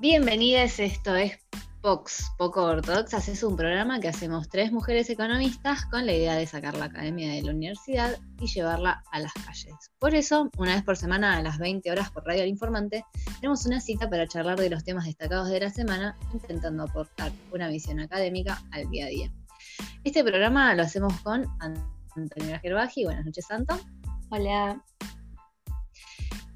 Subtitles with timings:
[0.00, 1.38] Bienvenidas, esto es
[1.82, 3.28] Pox, Poco Ortodoxas.
[3.28, 7.30] Es un programa que hacemos tres mujeres economistas con la idea de sacar la academia
[7.30, 9.74] de la universidad y llevarla a las calles.
[9.98, 13.04] Por eso, una vez por semana a las 20 horas por Radio El Informante,
[13.42, 17.68] tenemos una cita para charlar de los temas destacados de la semana, intentando aportar una
[17.68, 19.32] visión académica al día a día.
[20.02, 21.44] Este programa lo hacemos con
[22.16, 23.04] Antonio Gerbaji.
[23.04, 23.78] Buenas noches, Santo.
[24.30, 24.82] Hola.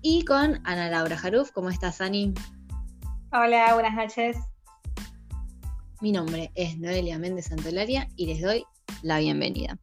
[0.01, 1.51] Y con Ana Laura Jaruf.
[1.53, 2.33] ¿Cómo estás, Ani?
[3.37, 4.37] Hola, buenas noches.
[6.01, 8.65] Mi nombre es Noelia Méndez Santolaria y les doy
[9.03, 9.77] la bienvenida.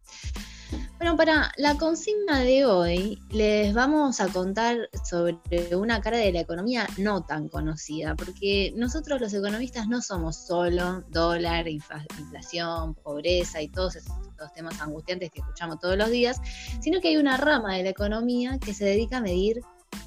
[0.98, 6.40] Bueno, para la consigna de hoy les vamos a contar sobre una cara de la
[6.40, 13.68] economía no tan conocida, porque nosotros los economistas no somos solo dólar, inflación, pobreza y
[13.68, 16.40] todos estos temas angustiantes que escuchamos todos los días,
[16.80, 19.60] sino que hay una rama de la economía que se dedica a medir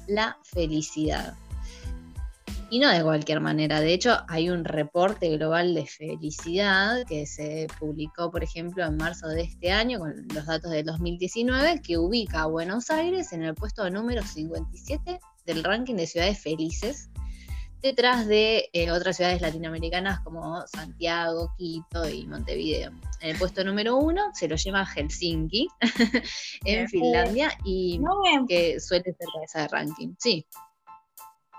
[0.07, 1.35] la felicidad.
[2.75, 3.79] Y no de cualquier manera.
[3.79, 9.29] De hecho, hay un reporte global de felicidad que se publicó, por ejemplo, en marzo
[9.29, 13.55] de este año con los datos del 2019, que ubica a Buenos Aires en el
[13.55, 17.09] puesto número 57 del ranking de ciudades felices,
[17.81, 22.91] detrás de eh, otras ciudades latinoamericanas como Santiago, Quito y Montevideo.
[23.21, 25.69] En el puesto número uno se lo lleva Helsinki,
[26.65, 28.01] en Finlandia, y
[28.49, 30.13] que suele ser cabeza de ranking.
[30.19, 30.45] Sí.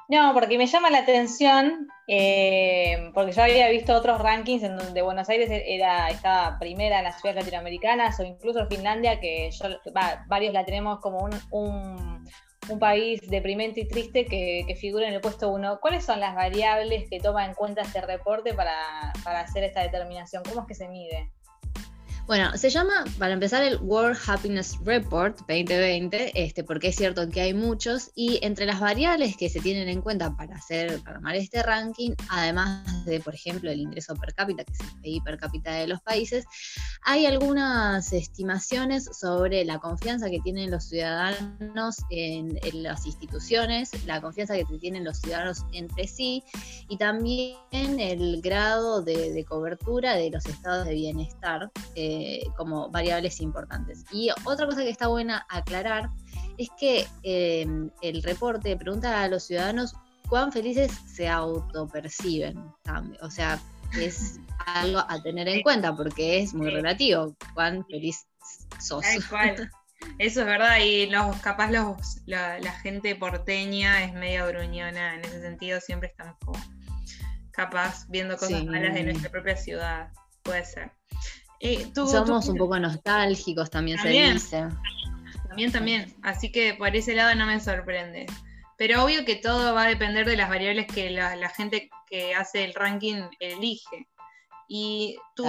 [0.08, 5.02] No, porque me llama la atención, eh, porque yo había visto otros rankings en donde
[5.02, 9.66] Buenos Aires era, estaba primera en las ciudades latinoamericanas o incluso Finlandia, que yo,
[10.28, 12.24] varios la tenemos como un,
[12.80, 15.78] país deprimente y triste que, figura en el puesto uno.
[15.80, 20.42] ¿Cuáles son las variables que toma en cuenta este reporte para, para hacer esta determinación?
[20.44, 21.30] ¿Cómo es que se mide?
[22.26, 27.40] Bueno, se llama, para empezar, el World Happiness Report 2020, este, porque es cierto que
[27.40, 31.36] hay muchos, y entre las variables que se tienen en cuenta para hacer, para armar
[31.36, 35.38] este ranking, además de, por ejemplo, el ingreso per cápita, que es el PIB per
[35.38, 36.46] cápita de los países,
[37.02, 44.56] hay algunas estimaciones sobre la confianza que tienen los ciudadanos en, las instituciones, la confianza
[44.56, 46.42] que tienen los ciudadanos entre sí,
[46.88, 51.70] y también el grado de, cobertura de los estados de bienestar.
[51.94, 54.04] Eh, eh, como variables importantes.
[54.10, 56.10] Y otra cosa que está buena aclarar
[56.56, 59.94] es que em, el reporte pregunta a los ciudadanos
[60.28, 62.58] cuán felices se autoperciben.
[63.20, 63.60] O sea,
[64.00, 68.26] es algo a tener en cuenta porque es muy relativo cuán feliz
[68.80, 69.04] sos.
[70.18, 75.40] Eso es verdad, y los capaz los, la, gente porteña es medio gruñona en ese
[75.40, 76.58] sentido, siempre estamos como
[77.50, 80.12] capaz viendo cosas malas de nuestra propia ciudad.
[80.42, 80.92] Puede ser.
[81.60, 84.66] Eh, Somos un poco nostálgicos, también, se dice.
[85.48, 86.14] También, también.
[86.22, 88.26] Así que por ese lado no me sorprende.
[88.76, 92.64] Pero obvio que todo va a depender de las variables que la, gente que hace
[92.64, 94.06] el ranking elige.
[94.68, 95.44] Y tu,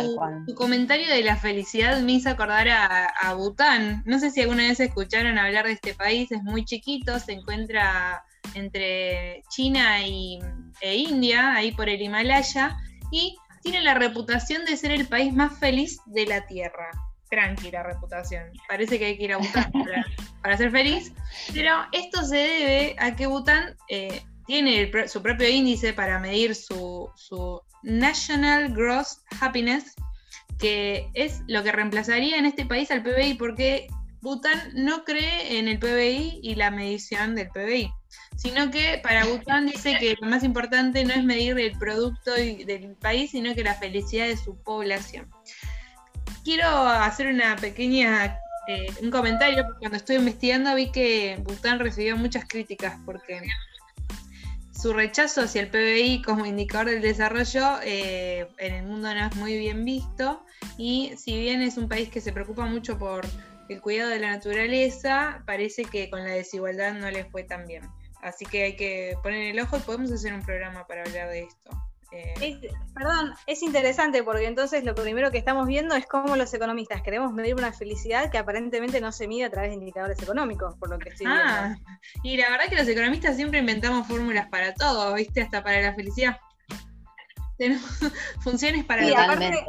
[0.56, 4.04] comentario de la felicidad me hizo acordar a, Bután.
[4.06, 8.24] No sé si alguna vez escucharon hablar de este país, es muy chiquito, se encuentra
[8.54, 10.40] entre China y,
[10.82, 12.78] e India, ahí por el Himalaya,
[13.12, 16.90] y tiene la reputación de ser el país más feliz de la Tierra.
[17.30, 18.52] Tranquila reputación.
[18.68, 19.72] Parece que hay que ir a Bután
[20.42, 21.12] para, ser feliz.
[21.54, 27.10] Pero esto se debe a que Bután eh, tiene su propio índice para medir su,
[27.16, 29.94] su National Gross Happiness,
[30.58, 33.88] que es lo que reemplazaría en este país al PBI, porque
[34.22, 37.92] Bután no cree en el PBI y la medición del PBI
[38.38, 42.96] sino que para Bután dice que lo más importante no es medir el producto del
[43.02, 45.28] país, sino que la felicidad de su población.
[46.44, 52.16] Quiero hacer una pequeña, eh, un comentario, porque cuando estoy investigando vi que Bután recibió
[52.16, 53.42] muchas críticas porque
[54.72, 59.36] su rechazo hacia el PBI como indicador del desarrollo eh, en el mundo no es
[59.36, 60.46] muy bien visto
[60.78, 63.26] y si bien es un país que se preocupa mucho por
[63.68, 67.84] el cuidado de la naturaleza, parece que con la desigualdad no le fue tan bien.
[68.22, 71.44] Así que hay que poner el ojo y podemos hacer un programa para hablar de
[71.44, 71.70] esto.
[72.12, 77.02] Eh, perdón, es interesante porque entonces lo primero que estamos viendo es cómo los economistas
[77.02, 80.90] queremos medir una felicidad que aparentemente no se mide a través de indicadores económicos, por
[80.90, 81.76] lo que estoy ah,
[82.24, 85.42] Y la verdad que los economistas siempre inventamos fórmulas para todo, ¿viste?
[85.42, 86.38] Hasta para la felicidad.
[87.58, 87.84] Tenemos
[88.42, 89.66] funciones para sí, Aparte,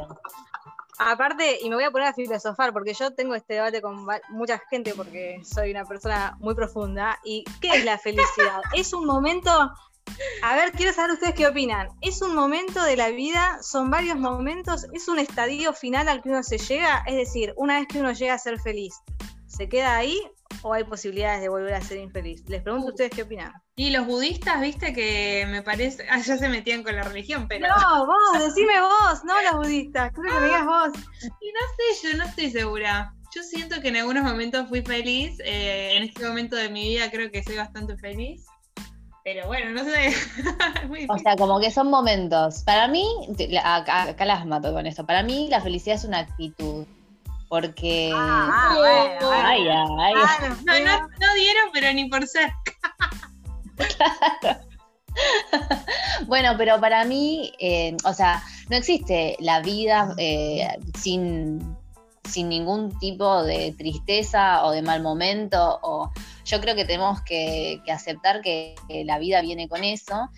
[1.61, 4.93] y me voy a poner a filosofar, porque yo tengo este debate con mucha gente,
[4.95, 7.19] porque soy una persona muy profunda.
[7.23, 8.61] ¿Y qué es la felicidad?
[8.75, 9.49] es un momento.
[10.41, 11.87] A ver, quiero saber ustedes qué opinan.
[12.01, 13.59] ¿Es un momento de la vida?
[13.61, 14.85] ¿Son varios momentos?
[14.93, 17.03] ¿Es un estadio final al que uno se llega?
[17.05, 18.95] Es decir, una vez que uno llega a ser feliz,
[19.47, 20.19] ¿se queda ahí?
[20.61, 22.43] O hay posibilidades de volver a ser infeliz?
[22.47, 23.53] Les pregunto a ustedes qué opinan.
[23.75, 26.05] Y los budistas, viste que me parece.
[26.09, 27.67] Ah, ya se metían con la religión, pero.
[27.67, 30.89] No, vos, decime vos, no los budistas, creo que me digas vos.
[31.23, 33.13] Y no sé, yo no estoy segura.
[33.33, 35.39] Yo siento que en algunos momentos fui feliz.
[35.45, 38.45] eh, en este momento de mi vida creo que soy bastante feliz.
[39.23, 40.13] Pero bueno, no sé.
[41.09, 42.63] O sea, como que son momentos.
[42.63, 43.05] Para mí,
[43.63, 45.05] acá las mato con esto.
[45.05, 46.85] Para mí la felicidad es una actitud.
[47.49, 48.11] Porque...
[48.15, 49.47] Ah, bueno, bueno.
[49.47, 52.49] Ay, ay, Ah, no, no, no, no dieron, pero ni por ser.
[56.27, 60.67] Bueno, pero para mí, eh, o sea, no existe la vida eh,
[60.97, 61.75] sin,
[62.23, 65.79] sin ningún tipo de tristeza o de mal momento.
[65.81, 66.11] O
[66.45, 70.29] yo creo que tenemos que, que aceptar que, que la vida viene con eso.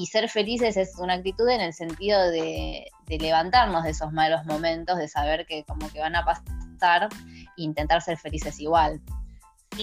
[0.00, 4.46] Y ser felices es una actitud en el sentido de, de levantarnos de esos malos
[4.46, 8.98] momentos, de saber que como que van a pasar e intentar ser felices igual.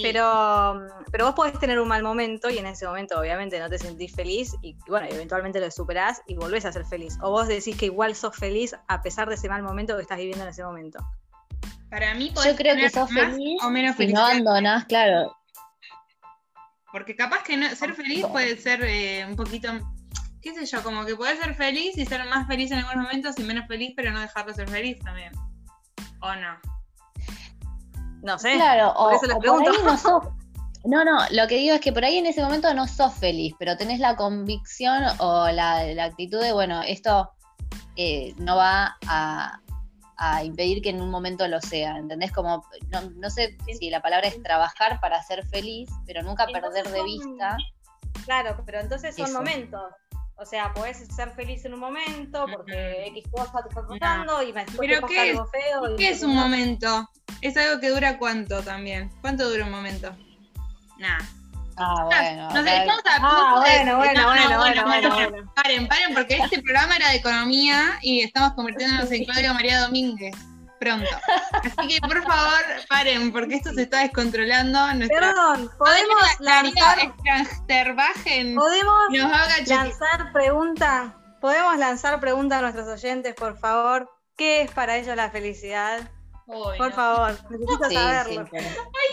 [0.01, 0.81] Pero,
[1.11, 4.11] pero vos podés tener un mal momento y en ese momento obviamente no te sentís
[4.15, 7.15] feliz y bueno, eventualmente lo superás y volvés a ser feliz.
[7.21, 10.17] O vos decís que igual sos feliz a pesar de ese mal momento que estás
[10.17, 10.97] viviendo en ese momento.
[11.91, 15.37] Para mí, Yo podés creo que sos más feliz o menos si no abandonás, claro,
[16.91, 19.69] Porque capaz que no- ser feliz puede ser eh, un poquito,
[20.53, 23.37] qué sé yo, como que podés ser feliz y ser más feliz en algunos momentos
[23.39, 25.31] y menos feliz, pero no dejar de ser feliz también.
[26.21, 26.57] ¿O no?
[28.23, 28.53] No sé.
[28.55, 29.71] Claro, o, por eso les o pregunto.
[29.71, 30.23] ahí no sos.
[30.85, 33.53] No, no, lo que digo es que por ahí en ese momento no sos feliz,
[33.59, 37.29] pero tenés la convicción o la, la actitud de, bueno, esto
[37.97, 39.59] eh, no va a,
[40.17, 42.31] a impedir que en un momento lo sea, ¿entendés?
[42.31, 46.83] Como, no, no sé si la palabra es trabajar para ser feliz, pero nunca Entonces
[46.83, 47.57] perder de son- vista.
[48.23, 49.37] Claro, pero entonces son Eso.
[49.37, 49.83] momentos.
[50.39, 53.07] O sea, podés ser feliz en un momento porque.
[53.07, 55.37] X cosa te está pasando y después Pero te pasa ¿qué es?
[55.37, 55.93] algo feo.
[55.93, 57.09] y ¿Qué es un momento?
[57.41, 59.11] Es algo que dura cuánto también.
[59.21, 60.15] ¿Cuánto dura un momento?
[60.99, 61.17] Nah.
[61.79, 62.43] Ah, bueno.
[62.49, 65.53] Nos acá- dedicamos a Ah, punto bueno, bueno, No, no, bueno, bueno, bueno, bueno.
[65.55, 70.35] Paren, paren, porque este programa era de economía y estamos convirtiéndonos en Claudia María Domínguez
[70.79, 71.09] pronto.
[71.77, 74.93] Así que por favor, paren, porque esto se está descontrolando.
[74.93, 78.97] Nuestra Perdón, podemos lanzar, Extransterbajen podemos
[79.65, 84.09] lanzar pregunta, podemos lanzar pregunta a nuestros oyentes, por favor.
[84.35, 86.11] ¿Qué es para ellos la felicidad?
[86.47, 86.91] Por no.
[86.95, 88.45] favor, necesito Sí, saberlo.
[88.45, 88.51] sí,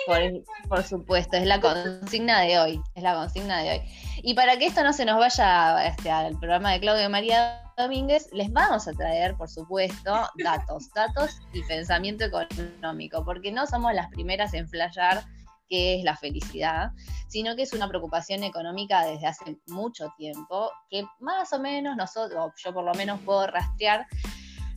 [0.07, 3.81] por, por- por supuesto, es la consigna de hoy, es la consigna de hoy.
[4.23, 8.29] Y para que esto no se nos vaya este, al programa de Claudia María Domínguez,
[8.33, 14.09] les vamos a traer, por supuesto, datos, datos y pensamiento económico, porque no somos las
[14.11, 15.25] primeras en flashear
[15.69, 16.91] qué es la felicidad,
[17.27, 22.39] sino que es una preocupación económica desde hace mucho tiempo, que más o menos nosotros,
[22.47, 24.07] o yo por lo menos puedo rastrear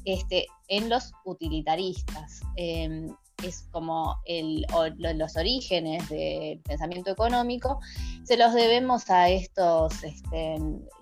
[0.07, 2.42] este, en los utilitaristas.
[2.56, 3.07] Eh,
[3.44, 4.15] es como
[4.98, 7.80] los orígenes del pensamiento económico,
[8.24, 10.57] se los debemos a estos este,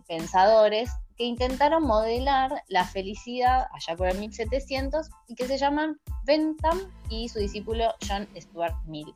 [0.07, 6.77] pensadores que intentaron modelar la felicidad allá por el 1700 y que se llaman Bentham
[7.09, 9.15] y su discípulo John Stuart Mill.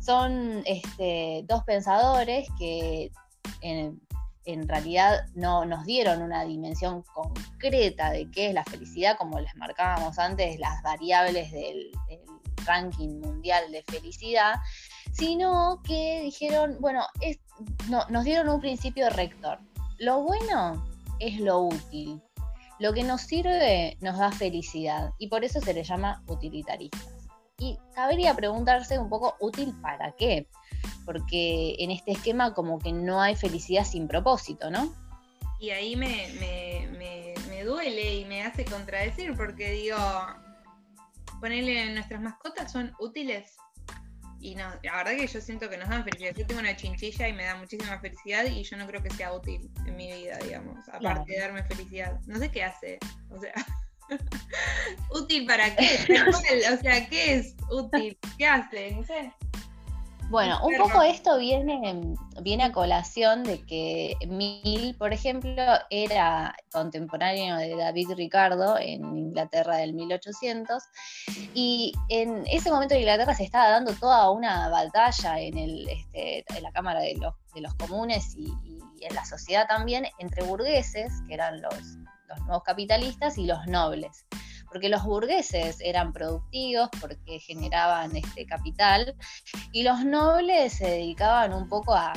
[0.00, 3.10] Son este, dos pensadores que
[3.60, 4.00] en,
[4.46, 9.54] en realidad no nos dieron una dimensión concreta de qué es la felicidad, como les
[9.56, 11.90] marcábamos antes, las variables del,
[12.64, 14.54] ranking mundial de felicidad,
[15.12, 17.38] sino que dijeron, bueno, es-
[17.88, 19.58] no, nos dieron un principio rector.
[19.98, 20.84] Lo bueno
[21.20, 22.20] es lo útil.
[22.78, 27.28] Lo que nos sirve nos da felicidad y por eso se le llama utilitaristas.
[27.58, 30.48] Y cabría preguntarse un poco útil para qué,
[31.06, 34.92] porque en este esquema como que no hay felicidad sin propósito, ¿no?
[35.58, 39.96] Y ahí me, me, me, me duele y me hace contradecir porque digo,
[41.40, 43.56] ponerle nuestras mascotas son útiles.
[44.38, 46.34] Y no, la verdad que yo siento que nos dan felicidad.
[46.36, 49.32] Yo tengo una chinchilla y me da muchísima felicidad y yo no creo que sea
[49.32, 51.24] útil en mi vida, digamos, aparte Claro.
[51.26, 52.20] de darme felicidad.
[52.26, 52.98] No sé qué hace,
[53.30, 53.54] o sea,
[55.10, 55.88] útil para qué,
[56.28, 58.18] o sea, ¿qué es útil?
[58.36, 58.92] ¿Qué hace?
[58.92, 59.32] No sé.
[60.28, 67.56] Bueno, un poco esto viene, viene a colación de que Mill, por ejemplo, era contemporáneo
[67.56, 70.82] de David Ricardo en Inglaterra del 1800
[71.54, 76.44] y en ese momento en Inglaterra se estaba dando toda una batalla en, el, este,
[76.56, 78.52] en la Cámara de los, de los Comunes y,
[78.98, 81.74] y en la sociedad también entre burgueses, que eran los,
[82.28, 84.26] los nuevos capitalistas, y los nobles.
[84.68, 89.14] Porque los burgueses eran productivos porque generaban este capital
[89.72, 92.12] y los nobles se dedicaban un poco a,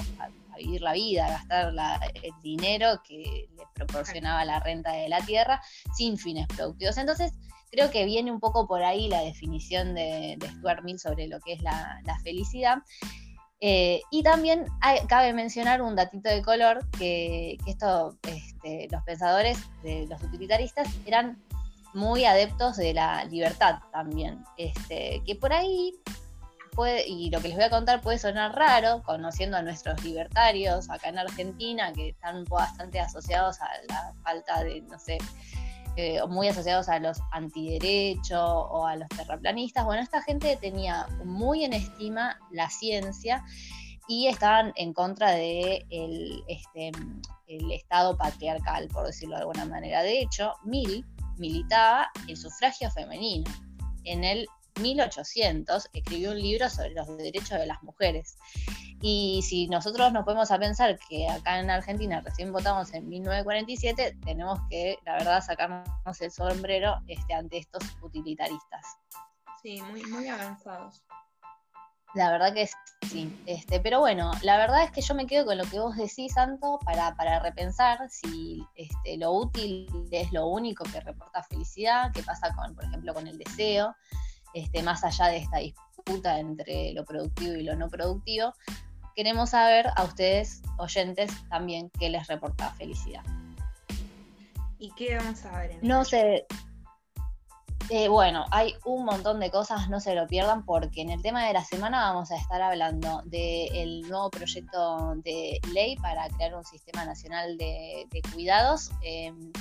[0.57, 1.73] vivir la vida, a gastar
[2.21, 5.61] el dinero que les proporcionaba la renta de la tierra
[5.95, 6.97] sin fines productivos.
[6.97, 7.31] Entonces
[7.71, 11.53] creo que viene un poco por ahí la definición de, Stuart Mill sobre lo que
[11.53, 12.79] es la, felicidad.
[13.61, 14.65] Eh, y también
[15.07, 21.41] cabe mencionar un datito de color que, esto, este, los pensadores, de los utilitaristas, eran
[21.93, 24.43] muy adeptos de la libertad también.
[24.57, 25.93] Este, que por ahí
[26.73, 30.89] puede, y lo que les voy a contar puede sonar raro, conociendo a nuestros libertarios
[30.89, 35.17] acá en Argentina, que están bastante asociados a la falta de, no sé,
[35.95, 39.83] eh, muy asociados a los antiderechos o a los terraplanistas.
[39.85, 43.43] Bueno, esta gente tenía muy en estima la ciencia
[44.07, 46.91] y estaban en contra de el, este,
[47.47, 50.01] el Estado patriarcal, por decirlo de alguna manera.
[50.01, 51.05] De hecho, Mill
[51.39, 53.49] militaba el sufragio femenino.
[54.03, 54.47] En el
[54.81, 58.37] 1800 escribió un libro sobre los derechos de las mujeres.
[59.01, 64.17] Y si nosotros nos podemos a pensar que acá en Argentina recién votamos en 1947,
[64.25, 68.85] tenemos que, la verdad, sacarnos el sombrero este, ante estos utilitaristas.
[69.61, 71.03] Sí, muy, muy avanzados.
[72.15, 72.67] La verdad que
[73.07, 73.35] sí.
[73.45, 76.33] Este, pero bueno, la verdad es que yo me quedo con lo que vos decís,
[76.33, 82.23] Santo, para, para repensar si este, lo útil es lo único que reporta felicidad, qué
[82.23, 83.95] pasa con, por ejemplo, con el deseo,
[84.53, 88.53] este, más allá de esta disputa entre lo productivo y lo no productivo.
[89.15, 93.23] Queremos saber a ustedes, oyentes, también qué les reporta felicidad.
[94.79, 95.77] ¿Y qué vamos a ver?
[95.81, 96.47] no sé,
[97.89, 101.45] eh, bueno, hay un montón de cosas, no se lo pierdan, porque en el tema
[101.47, 106.63] de la semana vamos a estar hablando del nuevo proyecto de ley para crear un
[106.65, 109.51] sistema nacional de, cuidados em,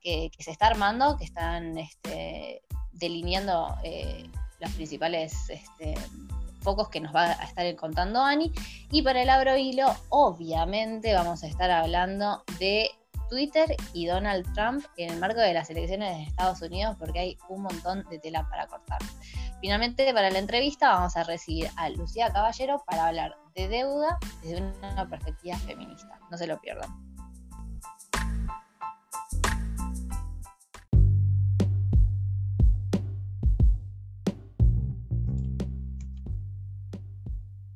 [0.00, 5.94] que, se está armando, que están este, delineando eh, los principales este,
[6.60, 8.52] focos que nos va a estar contando Ani.
[8.90, 12.90] Y para el abro hilo, obviamente vamos a estar hablando de
[13.28, 17.38] Twitter y Donald Trump en el marco de las elecciones de Estados Unidos porque hay
[17.48, 18.98] un montón de tela para cortar.
[19.60, 24.62] Finalmente, para la entrevista vamos a recibir a Lucía Caballero para hablar de deuda desde
[24.62, 26.18] una perspectiva feminista.
[26.30, 27.07] No se lo pierdan.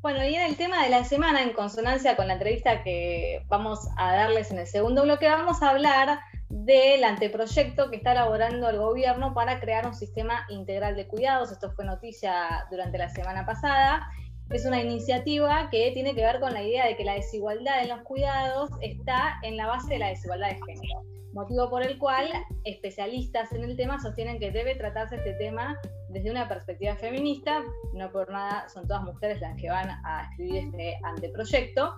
[0.03, 3.87] Bueno, y en el tema de la semana, en consonancia con la entrevista que vamos
[3.97, 6.19] a darles en el segundo bloque, vamos a hablar
[6.49, 11.53] del anteproyecto que está elaborando el gobierno para crear un sistema integral de cuidados.
[11.53, 14.11] Esto fue noticia durante la semana pasada.
[14.53, 17.89] Es una iniciativa que tiene que ver con la idea de que la desigualdad en
[17.89, 22.29] los cuidados está en la base de la desigualdad de género motivo por el cual
[22.65, 25.79] especialistas en el tema sostienen que debe tratarse este tema
[26.09, 27.63] desde una perspectiva feminista,
[27.95, 31.95] no por nada son todas mujeres las que van a escribir este anteproyecto.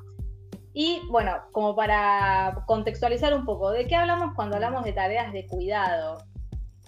[0.72, 5.46] Y bueno, como para contextualizar un poco, ¿de qué hablamos cuando hablamos de tareas de
[5.46, 6.18] cuidado?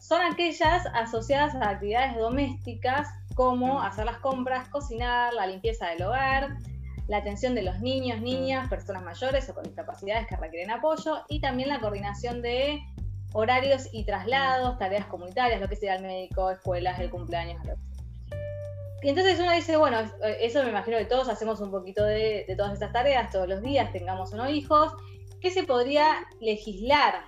[0.00, 6.56] Son aquellas asociadas a actividades domésticas como hacer las compras, cocinar, la limpieza del hogar,
[7.06, 11.40] la atención de los niños, niñas, personas mayores o con discapacidades que requieren apoyo y
[11.40, 12.80] también la coordinación de
[13.32, 17.62] horarios y traslados, tareas comunitarias, lo que sea el médico, escuelas, el cumpleaños.
[19.02, 19.98] Y entonces uno dice, bueno,
[20.40, 23.92] eso me imagino que todos hacemos un poquito de, todas estas tareas todos los días,
[23.92, 24.92] tengamos unos hijos.
[25.42, 27.26] ¿Qué se podría legislar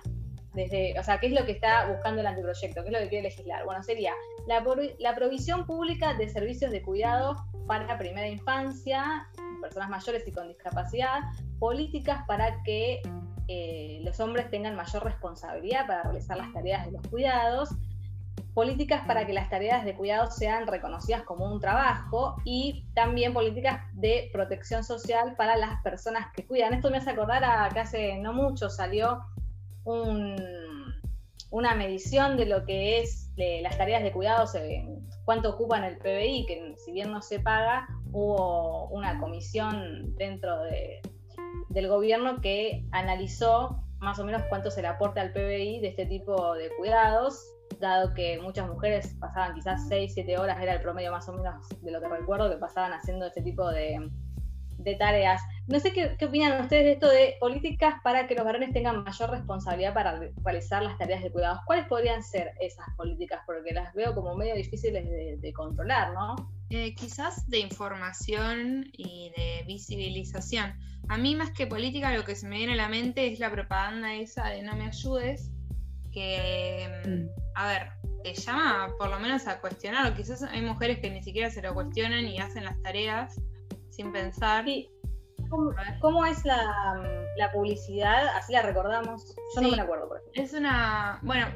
[0.99, 2.81] o sea, qué es lo que está buscando el anteproyecto?
[2.81, 3.65] ¿Qué es lo que quiere legislar?
[3.65, 4.13] Bueno, sería
[4.47, 9.27] la, provisión pública de servicios de cuidado para primera infancia,
[9.61, 11.19] personas mayores y con discapacidad,
[11.59, 13.01] políticas para que
[13.47, 17.69] eh, los hombres tengan mayor responsabilidad para realizar las tareas de los cuidados,
[18.53, 23.81] políticas para que las tareas de cuidados sean reconocidas como un trabajo y también políticas
[23.93, 26.73] de protección social para las personas que cuidan.
[26.73, 29.23] Esto me hace acordar a que hace no mucho salió
[29.85, 33.31] una medición de lo que es
[33.61, 34.53] las tareas de cuidados,
[35.25, 40.57] cuánto ocupan el PBI, que si bien no se paga, hubo una comisión dentro
[41.69, 46.05] del gobierno que analizó más o menos cuánto se le aporta al PBI de este
[46.05, 47.43] tipo de cuidados,
[47.79, 51.67] dado que muchas mujeres pasaban quizás 6, 7 horas, era el promedio más o menos
[51.81, 54.09] de lo que recuerdo, que pasaban haciendo este tipo de,
[54.79, 55.41] de tareas.
[55.67, 59.29] No sé qué, opinan ustedes de esto de políticas para que los varones tengan mayor
[59.29, 61.59] responsabilidad para realizar las tareas de cuidados.
[61.65, 63.41] ¿Cuáles podrían ser esas políticas?
[63.45, 65.05] Porque las veo como medio difíciles
[65.41, 66.35] de, controlar, ¿no?
[66.69, 70.73] Eh, quizás de información y de visibilización.
[71.09, 73.51] A mí más que política lo que se me viene a la mente es la
[73.51, 75.51] propaganda esa de no me ayudes,
[76.11, 77.41] que, mm.
[77.55, 77.89] a ver,
[78.23, 81.61] te llama por lo menos a cuestionar, o quizás hay mujeres que ni siquiera se
[81.61, 83.41] lo cuestionan y hacen las tareas
[83.99, 84.65] sin pensar.
[85.99, 88.27] ¿Cómo, es la, publicidad?
[88.37, 89.35] Así la recordamos.
[89.55, 91.19] Yo no me acuerdo, por Es una.
[91.21, 91.47] Bueno,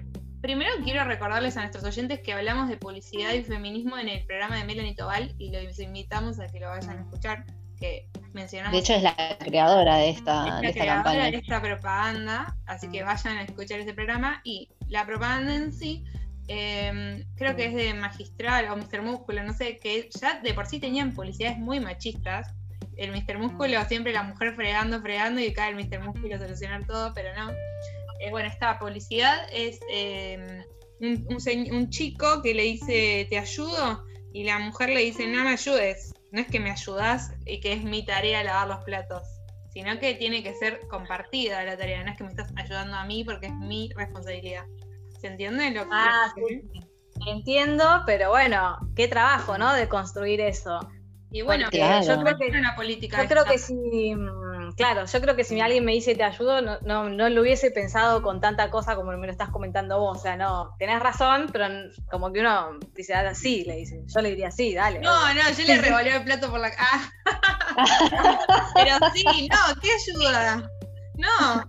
[0.41, 4.57] primero quiero recordarles a nuestros oyentes que hablamos de publicidad y feminismo en el programa
[4.57, 7.45] de Melanie Tobal y los invitamos a que lo vayan a escuchar,
[7.79, 8.73] que mencionamos.
[8.73, 11.31] De hecho, es la creadora de esta, es la campaña.
[11.31, 16.03] de esta propaganda, así que vayan a escuchar ese programa y la propaganda en sí.
[16.47, 19.01] Em, creo que es de Magistral o Mr.
[19.01, 22.53] Músculo, no sé, que ya de por sí tenían publicidades muy machistas.
[22.97, 23.37] El Mr.
[23.39, 26.01] Músculo siempre la mujer fregando, fregando y cae el Mr.
[26.01, 27.51] Músculo a solucionar todo, pero no.
[28.19, 30.63] Eh, bueno, esta publicidad es em,
[30.99, 36.13] un, chico que le dice, te ayudo, y la mujer le dice, no me ayudes,
[36.31, 39.23] no es que me ayudas y que es mi tarea lavar los platos,
[39.73, 43.05] sino que tiene que ser compartida la tarea, no es que me estás ayudando a
[43.05, 44.65] mí porque es mi responsabilidad.
[45.23, 46.33] ¿Se entiende lo que ah,
[47.25, 49.71] Entiendo, pero bueno, qué trabajo, ¿no?
[49.71, 50.81] De construir eso.
[51.31, 53.23] Y bueno, yo creo que una política.
[53.23, 56.61] Yo creo que si, mm, claro, yo creo que si alguien me dice te ayudo,
[56.61, 60.17] no, no, no, lo hubiese pensado con tanta cosa como me lo estás comentando vos.
[60.17, 61.67] O sea, no, tenés razón, pero
[62.11, 64.01] como que uno dice, ah, sí, le dice.
[64.05, 64.99] Yo le diría sí, dale.
[64.99, 67.13] No, no, yo le revolví el plato por la cara.
[68.75, 70.69] pero sí, no, ¿qué ayuda?
[71.15, 71.63] No.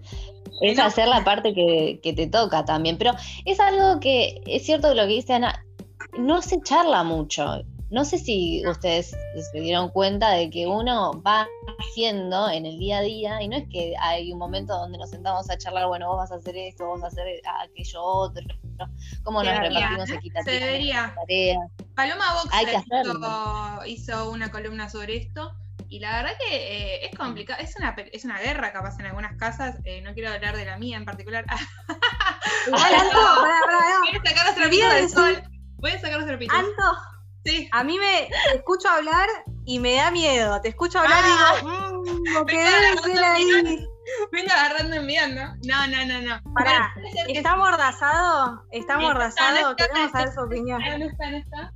[0.64, 2.98] Es hacer la parte que, que te toca también.
[2.98, 3.12] Pero
[3.44, 5.64] es algo que es cierto lo que dice Ana,
[6.18, 7.62] no se charla mucho.
[7.90, 9.14] No sé si ustedes
[9.52, 11.46] se dieron cuenta de que uno va
[11.78, 15.10] haciendo en el día a día y no es que hay un momento donde nos
[15.10, 18.42] sentamos a charlar, bueno, vos vas a hacer esto, vos vas a hacer aquello otro,
[19.22, 21.70] cómo nos repartimos equitativamente tareas.
[21.94, 25.54] Paloma Box hizo, una columna sobre esto
[25.94, 29.36] y la verdad que eh, es complicado, es una, es una guerra capaz en algunas
[29.36, 31.44] casas, eh, no quiero hablar de la mía en particular.
[32.66, 35.42] Igual, Anto, sacar los trapitos del sol.
[35.76, 36.58] Voy a sacar los trapitos.
[36.58, 36.82] Anto,
[37.70, 39.28] a mí me escucho hablar
[39.66, 40.60] y me da miedo.
[40.62, 41.92] Te escucho hablar y digo, ah.
[41.92, 43.86] mmm, lo que debe ser ahí.
[44.32, 45.42] Venga agarrando enviando.
[45.62, 46.54] No, no, no, no.
[46.54, 46.92] Pará,
[47.28, 48.64] ¿está amordazado?
[48.72, 49.76] ¿Está amordazado?
[49.76, 50.80] Queremos saber su opinión.
[50.80, 51.72] No está, no está.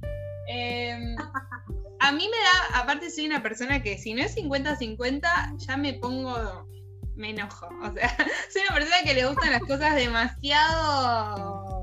[0.49, 1.15] Eh,
[2.01, 5.95] a mí me da, aparte soy una persona que si no es 50-50, ya me
[5.95, 6.69] pongo,
[7.17, 7.69] me enojo.
[7.83, 8.17] O sea,
[8.53, 11.79] soy una persona que le gustan las cosas demasiado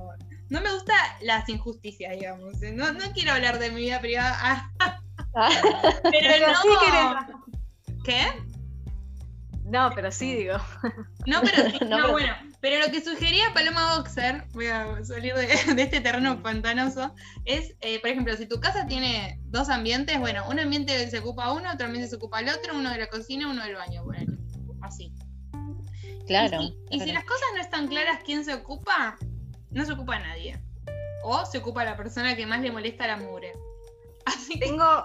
[0.49, 2.59] no me gusta las injusticias, digamos.
[2.73, 4.71] No, no quiero hablar de mi vida privada.
[6.03, 6.61] pero, no.
[6.61, 8.25] Sí ¿Qué?
[9.63, 10.57] No, pero sí digo.
[11.25, 12.33] No, pero sí, no, bueno.
[12.65, 17.13] Pero lo que sugería Paloma Boxer, voy a salir de, este terreno pantanoso,
[17.45, 21.53] es, eh, por ejemplo, si tu casa tiene dos ambientes, bueno, un ambiente se ocupa
[21.53, 24.35] uno, otro ambiente se ocupa el otro, uno de la cocina, uno del baño, bueno,
[24.81, 25.13] así.
[26.25, 26.59] Claro.
[26.89, 29.15] y si las cosas no están claras quién se ocupa,
[29.69, 30.59] no se ocupa nadie.
[31.23, 33.51] O se ocupa la persona que más le molesta a la mugre.
[34.59, 35.03] tengo,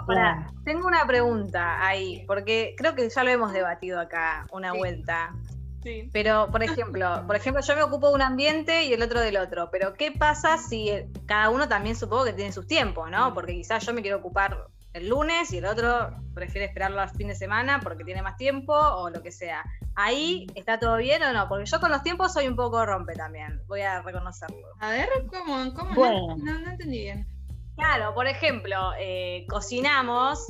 [0.64, 5.34] tengo una pregunta ahí, porque creo que ya lo hemos debatido acá una vuelta.
[5.82, 6.10] Sí.
[6.12, 9.36] Pero, por ejemplo, por ejemplo, yo me ocupo de un ambiente y el otro del
[9.38, 9.70] otro.
[9.70, 10.90] Pero, ¿qué pasa si
[11.26, 13.32] cada uno también supongo que tiene sus tiempos, ¿no?
[13.32, 17.28] Porque quizás yo me quiero ocupar el lunes y el otro prefiere esperarlo al fin
[17.28, 19.64] de semana porque tiene más tiempo o lo que sea.
[19.94, 21.48] ¿Ahí está todo bien o no?
[21.48, 24.66] Porque yo con los tiempos soy un poco rompe también, voy a reconocerlo.
[24.80, 25.72] A ver, ¿cómo?
[25.74, 26.36] ¿Cómo?
[26.38, 27.26] No, no, entendí bien.
[27.76, 30.44] Claro, por ejemplo, eh, cocinamos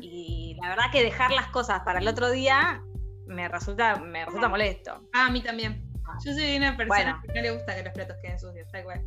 [0.00, 2.82] y la verdad que dejar las cosas para el otro día
[3.30, 5.08] me resulta, me resulta molesto.
[5.12, 5.88] Ah, a mí también.
[6.24, 9.00] Yo soy una persona que no le gusta que los platos queden sucios, está igual.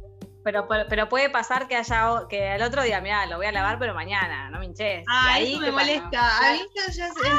[0.44, 3.80] Pero, pero puede pasar que haya que el otro día, mira, lo voy a lavar,
[3.80, 5.06] pero mañana, no me hinches.
[5.10, 6.12] Ah, ahí me molesta.
[6.42, 7.30] Ahí ya sé.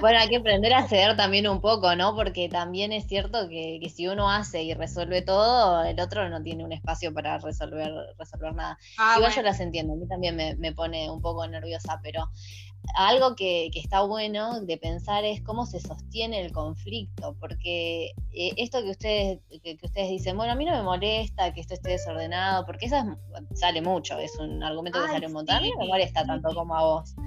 [0.00, 2.14] bueno, hay que aprender a ceder también un poco, ¿no?
[2.14, 6.42] Porque también es cierto que, que, si uno hace y resuelve todo, el otro no
[6.42, 8.78] tiene un espacio para resolver, resolver nada.
[8.98, 12.30] Ah, Igual yo las entiendo, a mí también me, me pone un poco nerviosa, pero
[12.94, 18.82] algo que, está bueno de pensar es cómo se sostiene el conflicto, porque eh, esto
[18.82, 22.64] que ustedes, que, ustedes dicen, bueno, a mí no me molesta que esto esté desordenado,
[22.66, 22.96] porque eso
[23.54, 26.54] sale mucho, es un argumento que sale un montón, a mí no me molesta tanto
[26.54, 27.14] como a vos.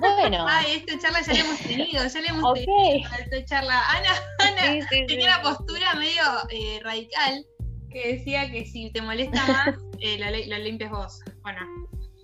[0.00, 0.46] Bueno.
[0.48, 3.82] Ay, esta charla ya la hemos tenido, ya la hemos tenido esta charla.
[3.88, 7.44] Ana, Ana tenía una postura medio eh, radical
[7.90, 11.20] que decía que si te molesta más, eh, lo, limpias vos.
[11.42, 11.60] Bueno,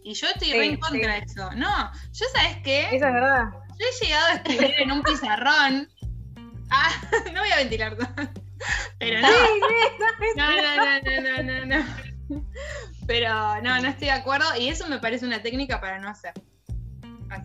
[0.05, 1.51] y yo estoy re en contra de eso.
[1.53, 2.83] No, yo sabes qué.
[2.83, 3.45] Eso es verdad.
[3.79, 5.89] Yo he llegado a escribir en un pizarrón.
[6.71, 6.91] Ah,
[7.33, 8.09] no voy a ventilar todo.
[8.99, 9.29] Pero no.
[10.37, 12.45] No, no, no, no, no, no.
[13.07, 14.47] Pero no, no estoy de acuerdo.
[14.59, 16.33] Y eso me parece una técnica para no hacer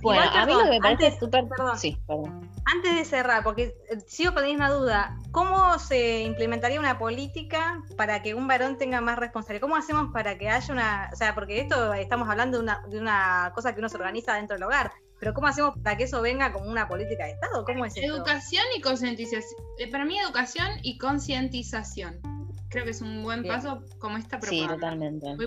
[0.01, 1.45] bueno, a mí lo que me parece súper.
[1.77, 2.49] Sí, perdón.
[2.65, 7.81] Antes de cerrar, porque eh, sigo con la misma duda, ¿cómo se implementaría una política
[7.97, 9.61] para que un varón tenga más responsabilidad?
[9.61, 11.09] ¿Cómo hacemos para que haya una.
[11.11, 14.33] O sea, porque esto estamos hablando de una, de una cosa que uno se organiza
[14.35, 17.65] dentro del hogar, pero ¿cómo hacemos para que eso venga como una política de Estado?
[17.65, 19.43] ¿Cómo es Educación y concientización.
[19.77, 22.21] Eh, para mí, educación y concientización.
[22.69, 24.73] Creo que es un buen paso como esta propaganda.
[24.73, 25.37] Sí, totalmente.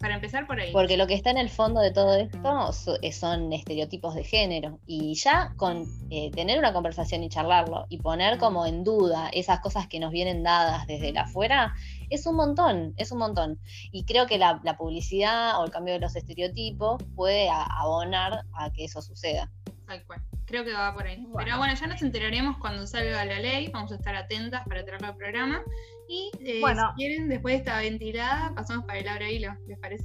[0.00, 0.72] para empezar por ahí.
[0.72, 2.70] Porque lo que está en el fondo de todo esto
[3.02, 4.78] eh, son estereotipos de género.
[4.86, 9.60] Y ya con eh, tener una conversación y charlarlo y poner como en duda esas
[9.60, 11.74] cosas que nos vienen dadas desde la afuera,
[12.10, 13.58] es un montón, es un montón.
[13.90, 18.84] Y creo que la, publicidad o el cambio de los estereotipos puede abonar a que
[18.84, 19.50] eso suceda.
[19.88, 20.20] Tal cual.
[20.44, 21.26] Creo que va por ahí.
[21.34, 23.70] Pero bueno, ya nos enteraremos cuando salga la ley.
[23.72, 25.62] Vamos a estar atentas para traerlo al programa.
[26.08, 29.56] Y eh, si quieren, después de esta ventilada, pasamos para el abra hilo.
[29.66, 30.04] ¿Les parece?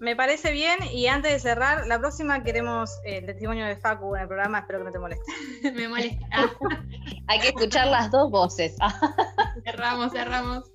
[0.00, 0.78] Me parece bien.
[0.92, 4.58] Y antes de cerrar, la próxima queremos el testimonio de Facu en el programa.
[4.58, 5.32] Espero que no te moleste.
[5.72, 6.26] Me molesta.
[7.28, 8.76] Hay que escuchar las dos voces.
[9.64, 10.72] cerramos, cerramos.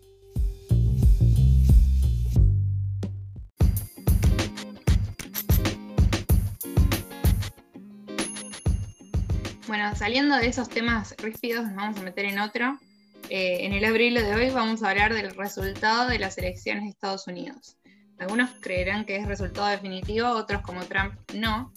[9.72, 12.78] Bueno, saliendo de esos temas ríspidos, nos vamos a meter en otro.
[13.30, 16.90] Eh, en el abril de hoy vamos a hablar del resultado de las elecciones de
[16.90, 17.78] Estados Unidos.
[18.20, 21.72] Algunos creerán que es resultado definitivo, otros como Trump no,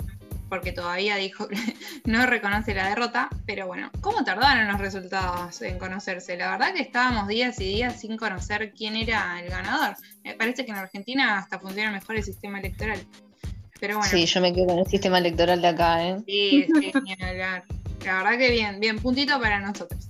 [0.49, 1.57] porque todavía dijo que
[2.05, 6.37] no reconoce la derrota, pero bueno, ¿cómo tardaron los resultados en conocerse?
[6.37, 9.95] La verdad que estábamos días y días sin conocer quién era el ganador.
[10.25, 12.99] Me parece que en Argentina hasta funciona mejor el sistema electoral.
[13.79, 14.11] Pero bueno.
[14.11, 16.17] Sí, yo me quedo con el sistema electoral de acá, ¿eh?
[16.27, 16.93] Sí, sí,
[18.05, 20.09] La verdad que bien, bien, puntito para nosotros.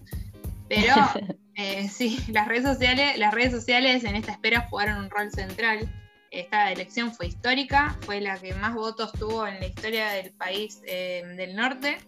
[0.69, 0.95] Pero
[1.57, 5.89] eh, sí, las redes sociales, las redes sociales en esta espera jugaron un rol central.
[6.31, 10.81] Esta elección fue histórica, fue la que más votos tuvo en la historia del país
[10.87, 11.99] eh, del norte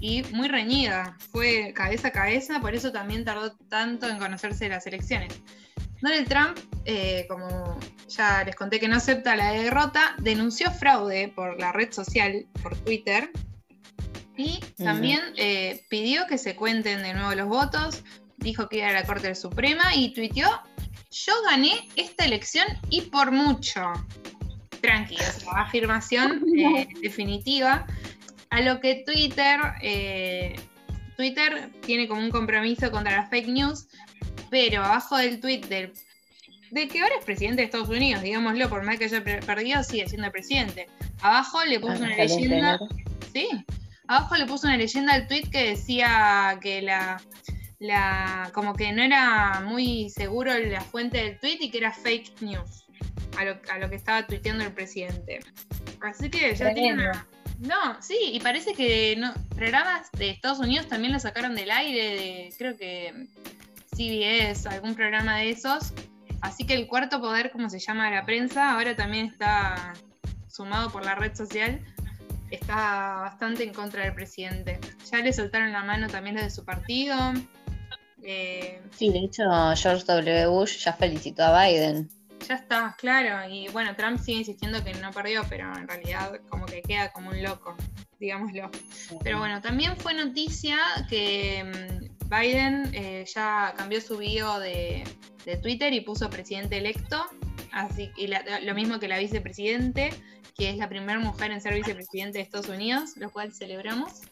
[0.00, 4.86] y muy reñida, fue cabeza a cabeza, por eso también tardó tanto en conocerse las
[4.86, 5.40] elecciones.
[6.00, 11.60] Donald Trump, eh, como ya les conté que no acepta la derrota, denunció fraude por
[11.60, 13.30] la red social, por Twitter,
[14.40, 18.02] y también eh, pidió que se cuenten de nuevo los votos,
[18.38, 20.48] dijo que iba a la Corte Suprema y tuiteó,
[21.10, 23.92] yo gané esta elección y por mucho.
[24.80, 25.22] Tranquilo,
[25.54, 27.86] afirmación eh, definitiva.
[28.48, 29.60] A lo que Twitter,
[31.16, 33.86] Twitter tiene como un compromiso contra las fake news,
[34.50, 35.92] pero abajo del tweet del,
[36.70, 40.08] de que ahora es presidente de Estados Unidos, digámoslo, por más que haya perdido, sigue
[40.08, 40.88] siendo presidente.
[41.20, 42.78] Abajo le puso una leyenda.
[43.32, 43.48] Sí,
[44.10, 47.22] abajo le puso una leyenda al tweet que decía que la,
[47.78, 48.50] la.
[48.52, 52.84] como que no era muy seguro la fuente del tweet y que era fake news.
[53.38, 55.38] A lo, a lo que estaba tuiteando el presidente.
[56.02, 57.26] Así que ya tiene una.
[57.60, 62.16] No, sí, y parece que no, programas de Estados Unidos también lo sacaron del aire,
[62.16, 63.28] de, creo que
[63.94, 65.92] CBS, algún programa de esos.
[66.40, 69.92] Así que el cuarto poder, como se llama la prensa, ahora también está
[70.48, 71.80] sumado por la red social,
[72.50, 74.78] está bastante en contra del presidente.
[75.10, 77.16] Ya le soltaron la mano también los de su partido.
[78.22, 79.42] Eh, sí, de hecho,
[79.76, 80.46] George W.
[80.46, 82.08] Bush ya felicitó a Biden.
[82.46, 83.48] Ya está, claro.
[83.52, 87.30] Y bueno, Trump sigue insistiendo que no perdió, pero en realidad como que queda como
[87.30, 87.76] un loco,
[88.18, 88.70] digámoslo.
[89.22, 95.04] Pero bueno, también fue noticia que mm, Biden eh, ya cambió su bio de,
[95.62, 97.24] Twitter y puso presidente electo,
[97.72, 98.28] así y
[98.62, 100.10] lo mismo que la vicepresidente,
[100.56, 104.22] que es la primera mujer en ser vicepresidente de Estados Unidos, lo cual celebramos.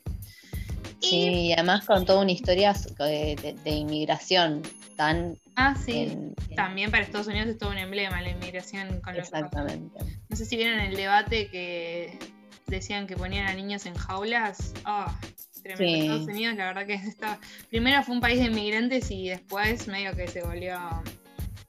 [1.00, 4.62] Sí, y además contó una historia de, inmigración
[4.96, 5.38] tan...
[5.54, 6.16] Ah, sí,
[6.56, 9.98] también para Estados Unidos es todo un emblema la inmigración con Exactamente.
[10.28, 12.18] no sé si vieron el debate que
[12.66, 14.74] decían que ponían a niños en jaulas.
[14.84, 15.18] Ah,
[15.64, 17.38] Estados Unidos, la verdad que está.
[17.68, 20.78] Primero fue un país de inmigrantes y después medio que se volvió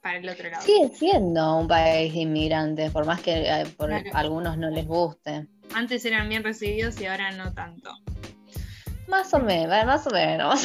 [0.00, 0.62] para el otro lado.
[0.62, 5.46] Sigue siendo un país de inmigrantes, por más que eh, por algunos no les guste.
[5.74, 7.90] Antes eran bien recibidos y ahora no tanto.
[9.06, 10.64] Más o menos, más o menos.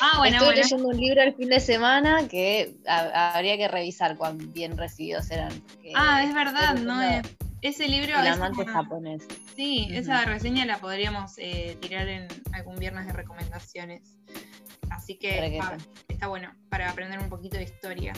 [0.00, 4.52] Ah, bueno, Estuve leyendo un libro el fin de semana que habría que revisar cuán
[4.52, 5.52] bien recibidos eran.
[5.94, 7.22] Ah, es verdad, no es
[7.62, 8.18] ese libro.
[8.18, 9.26] El amante japonés.
[9.56, 14.18] Sí, esa reseña la podríamos eh, tirar en algún viernes de recomendaciones.
[14.90, 15.60] Así que
[16.08, 18.12] está bueno para aprender un poquito de historia.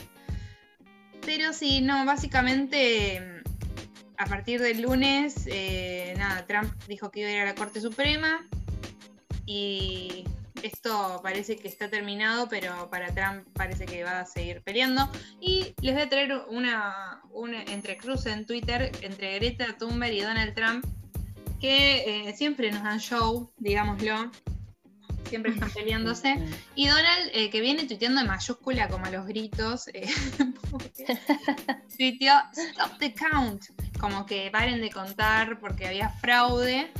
[1.24, 3.42] Pero sí, no, básicamente
[4.16, 7.80] a partir del lunes, eh, nada, Trump dijo que iba a ir a la Corte
[7.80, 8.46] Suprema
[9.46, 10.24] y
[10.64, 15.10] esto parece que está terminado, pero para Trump parece que va a seguir peleando.
[15.38, 20.54] Y les voy a traer una, una entrecruce en Twitter entre Greta Thunberg y Donald
[20.54, 20.86] Trump,
[21.60, 24.30] que eh, siempre nos dan show, digámoslo.
[25.28, 26.34] Siempre están peleándose.
[26.74, 30.06] Y Donald, eh, que viene tuiteando en mayúscula como a los gritos, eh,
[31.96, 33.64] tuiteó Stop the count,
[34.00, 36.90] como que paren de contar porque había fraude.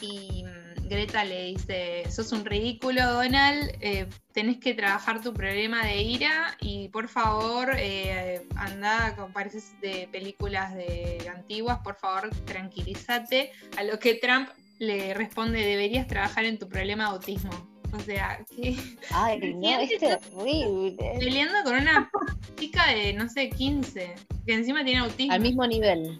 [0.00, 0.44] Y
[0.88, 6.56] Greta le dice, sos un ridículo, Donald, eh, tenés que trabajar tu problema de ira
[6.60, 13.52] y por favor, eh, anda, con pareces de películas de antiguas, por favor, tranquilízate.
[13.76, 17.50] A lo que Trump le responde, deberías trabajar en tu problema de autismo.
[17.92, 18.76] O sea, que...
[19.10, 20.96] Ay, no, es terrible.
[21.18, 22.10] Peleando con una
[22.58, 24.14] chica de, no sé, 15,
[24.46, 25.32] que encima tiene autismo.
[25.32, 26.16] Al mismo nivel.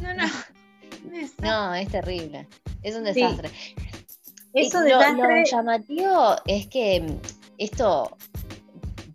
[0.00, 0.24] No, no.
[1.42, 2.46] No, es terrible.
[2.82, 3.50] Es un desastre.
[4.56, 4.98] Eso lo,
[5.44, 7.18] llamativo es que
[7.58, 8.16] esto,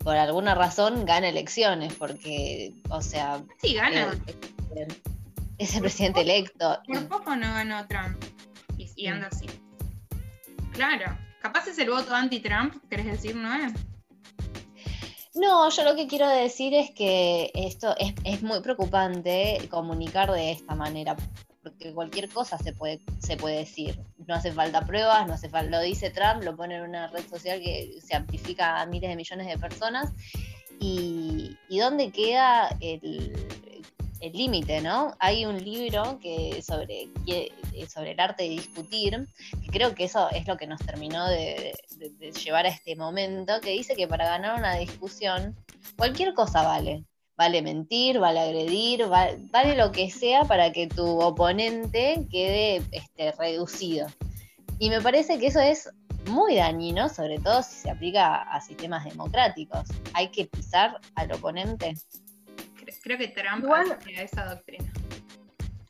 [0.04, 3.42] por alguna razón, gana elecciones, porque, o sea.
[3.60, 4.16] Sí, gana.
[4.76, 4.88] eh,
[5.58, 6.78] es el presidente electo.
[6.86, 8.22] Por poco no ganó Trump.
[8.78, 9.46] Y, y anda así.
[10.72, 11.18] Claro.
[11.40, 13.72] Capaz es el voto anti-Trump, ¿querés decir, no es?
[15.34, 20.52] No, yo lo que quiero decir es que esto es, es muy preocupante comunicar de
[20.52, 21.16] esta manera,
[21.62, 23.98] porque cualquier cosa se puede, se puede decir.
[24.26, 27.26] No hace falta pruebas, no hace falta, lo dice Trump, lo pone en una red
[27.28, 30.12] social que se amplifica a miles de millones de personas.
[30.80, 33.32] Y, y dónde queda el,
[34.32, 35.14] límite, ¿no?
[35.18, 37.52] Hay un libro que sobre, que,
[37.92, 39.26] sobre el arte de discutir,
[39.60, 41.72] que creo que eso es lo que nos terminó de
[42.44, 45.56] llevar a este momento, que dice que para ganar una discusión,
[45.96, 47.04] cualquier cosa vale
[47.42, 53.32] vale mentir, vale agredir, vale, vale, lo que sea para que tu oponente quede este,
[53.32, 54.06] reducido.
[54.78, 55.90] Y me parece que eso es
[56.28, 59.88] muy dañino, sobre todo si se aplica a sistemas democráticos.
[60.14, 61.94] Hay que pisar al oponente.
[63.02, 64.92] Creo que Trump Igual, a esa doctrina.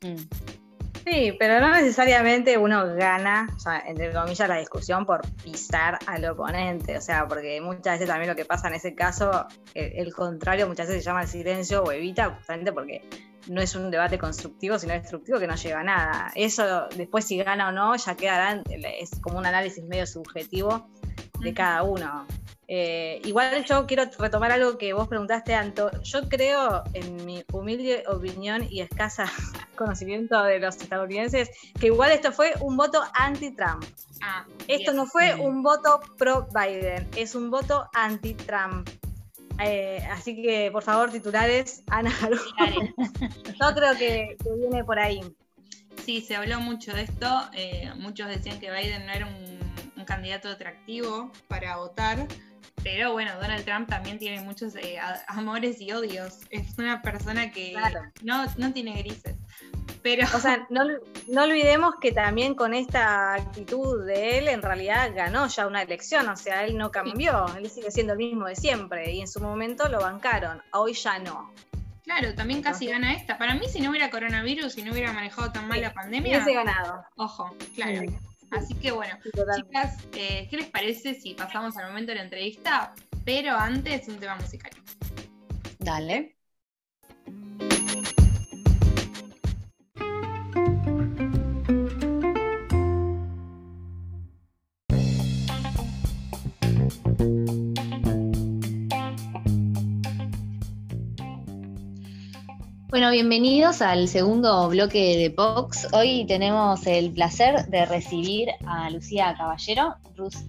[0.01, 0.62] Mm.
[1.05, 6.25] Sí, pero no necesariamente uno gana, o sea, entre comillas, la discusión por pisar al
[6.27, 6.97] oponente.
[6.97, 10.69] O sea, porque muchas veces también lo que pasa en ese caso, el, el contrario,
[10.69, 13.03] muchas veces se llama el silencio o evita, justamente porque
[13.49, 16.33] no es un debate constructivo, sino destructivo que no lleva a nada.
[16.35, 18.63] Eso después si gana o no, ya quedará,
[19.01, 20.89] es como un análisis medio subjetivo
[21.41, 22.27] de cada uno.
[22.69, 25.91] Eh, igual yo quiero retomar algo que vos preguntaste, Anto.
[26.03, 29.27] Yo creo, en mi humilde opinión y escasa
[29.77, 33.85] conocimiento de los estadounidenses, que igual esto fue un voto anti-Trump.
[34.23, 38.89] Ah, esto no fue un voto pro-Biden, es un voto anti-Trump.
[39.63, 45.21] Eh, así que, por favor, titulares, Ana Yo creo que, que, viene por ahí.
[46.05, 47.29] Sí, se habló mucho de esto.
[47.53, 49.52] Eh, muchos decían que Biden no era un,
[50.03, 52.27] un candidato atractivo para votar
[52.83, 56.41] pero bueno, Donald Trump también tiene muchos eh, amores y odios.
[56.51, 58.01] Es una persona que claro.
[58.23, 59.37] no, no tiene grises.
[60.03, 60.27] Pero...
[60.35, 60.83] O sea, no,
[61.29, 66.29] no, olvidemos que también con esta actitud de él, en realidad ganó ya una elección,
[66.29, 69.41] o sea, él no cambió, él sigue siendo el mismo de siempre, y en su
[69.41, 71.53] momento lo bancaron, hoy ya no.
[72.03, 73.39] Claro, también Entonces, casi gana esta.
[73.39, 76.39] Para mí, si no hubiera coronavirus, si no hubiera manejado tan mal la pandemia.
[76.39, 77.05] Hubiese ganado.
[77.15, 78.01] Ojo, claro.
[78.01, 78.32] Sí.
[78.53, 79.19] Así que bueno,
[79.57, 82.95] chicas, eh, ¿qué les parece si pasamos al momento de la entrevista?
[83.25, 84.71] Pero antes un tema musical.
[85.79, 86.37] Dale.
[103.03, 105.89] Bueno, bienvenidos al segundo bloque de Vox.
[105.93, 109.97] Hoy tenemos el placer de recibir a Lucía Caballero.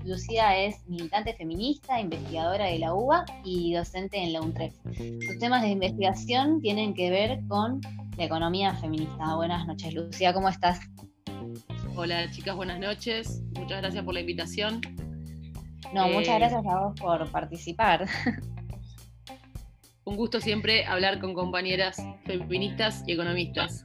[0.06, 4.72] Lucía es militante feminista, investigadora de la UBA y docente en la UNTREF.
[4.86, 7.82] Sus temas de investigación tienen que ver con
[8.18, 9.36] la economía feminista.
[9.36, 10.80] Buenas noches, Lucía, ¿cómo estás?
[11.96, 13.42] Hola, chicas, buenas noches.
[13.58, 14.80] Muchas gracias por la invitación.
[15.92, 16.14] No, eh...
[16.14, 18.06] muchas gracias a vos por participar.
[20.06, 23.84] un gusto siempre hablar con compañeras feministas y economistas.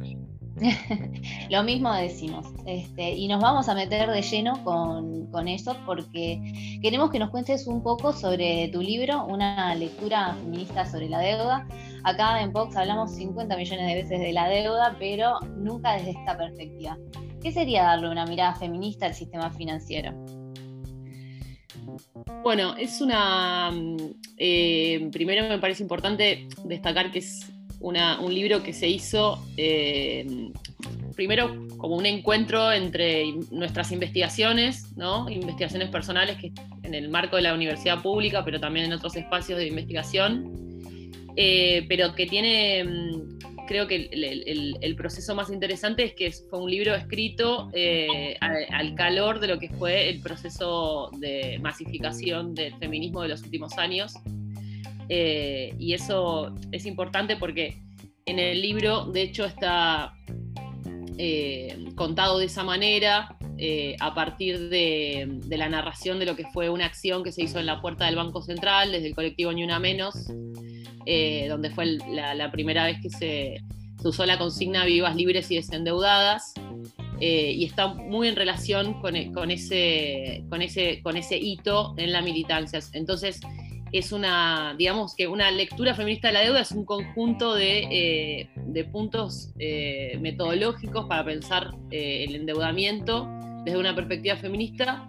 [1.51, 2.47] Lo mismo decimos.
[2.67, 7.31] Este, y nos vamos a meter de lleno con, con, eso porque queremos que nos
[7.31, 11.67] cuentes un poco sobre tu libro, una lectura feminista sobre la deuda.
[12.05, 16.37] Acá en Vox hablamos 50 millones de veces de la deuda, pero nunca desde esta
[16.37, 16.99] perspectiva.
[17.41, 20.13] ¿Qué sería darle una mirada feminista al sistema financiero?
[22.43, 23.71] Bueno, es una.
[24.37, 30.51] Eh, primero me parece importante destacar que es una, un libro que se hizo eh,
[31.15, 35.29] primero como un encuentro entre nuestras investigaciones, ¿no?
[35.29, 36.53] investigaciones personales que
[36.85, 40.81] en el marco de la universidad pública, pero también en otros espacios de investigación,
[41.35, 42.85] eh, pero que tiene
[43.69, 48.95] creo que el, proceso más interesante es que fue un libro escrito eh, al, al,
[48.95, 54.15] calor de lo que fue el proceso de masificación del feminismo de los últimos años.
[55.09, 57.81] Eh, y eso es importante porque
[58.27, 60.15] en el libro, de hecho, está
[61.19, 66.71] eh, contado de esa manera, eh, a partir de, la narración de lo que fue
[66.71, 69.65] una acción que se hizo en la puerta del Banco Central desde el colectivo Ni
[69.65, 70.33] Una Menos,
[71.07, 73.57] eh, donde fue la, primera vez que se,
[74.05, 76.55] usó la consigna vivas, libres y desendeudadas.
[77.21, 82.23] Eh, y está muy en relación con, ese, con, ese, con ese hito en la
[82.23, 82.79] militancia.
[82.93, 83.41] Entonces,
[83.93, 88.85] es una, digamos que una lectura feminista de la deuda es un conjunto de, de
[88.85, 89.53] puntos
[90.21, 93.29] metodológicos para pensar el endeudamiento
[93.65, 95.09] desde una perspectiva feminista,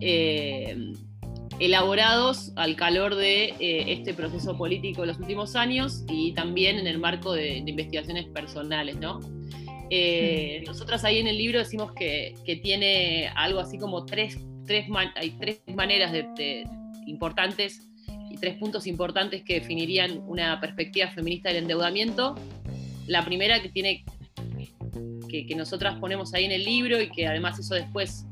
[0.00, 0.92] eh,
[1.58, 6.86] elaborados al calor de eh, este proceso político de los últimos años y también en
[6.86, 9.20] el marco de, investigaciones personales, ¿no?
[9.88, 15.30] Eh, nosotras ahí en el libro decimos que, tiene algo así como tres, tres, hay
[15.30, 16.64] tres maneras de,
[17.06, 17.80] importantes
[18.36, 22.34] y tres puntos importantes que definirían una perspectiva feminista del endeudamiento.
[23.06, 24.04] La primera que tiene
[25.28, 28.26] que, nosotras ponemos ahí en el libro y que además eso después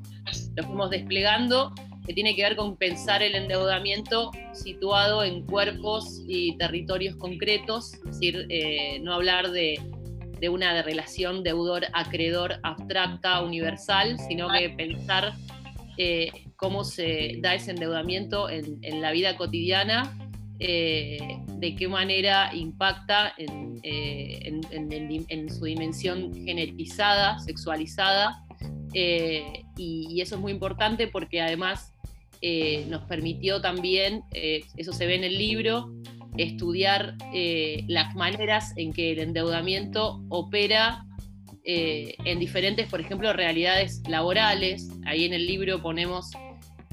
[0.56, 1.72] lo fuimos desplegando,
[2.06, 8.04] que tiene que ver con pensar el endeudamiento situado en cuerpos y territorios concretos, es
[8.04, 9.80] decir, eh, no hablar de,
[10.44, 15.32] una relación deudor-acreedor abstracta, universal, sino que pensar
[15.96, 20.16] eh, cómo se da ese endeudamiento en, la vida cotidiana
[20.58, 28.44] eh, de qué manera impacta eh, en, su dimensión genetizada, sexualizada,
[28.92, 31.90] eh, y, eso es muy importante porque además
[32.88, 35.90] nos permitió también, eso se ve en el libro,
[36.36, 37.16] estudiar
[37.88, 41.06] las maneras en que el endeudamiento opera
[41.64, 44.90] en diferentes, por ejemplo, realidades laborales.
[45.06, 46.30] Ahí en el libro ponemos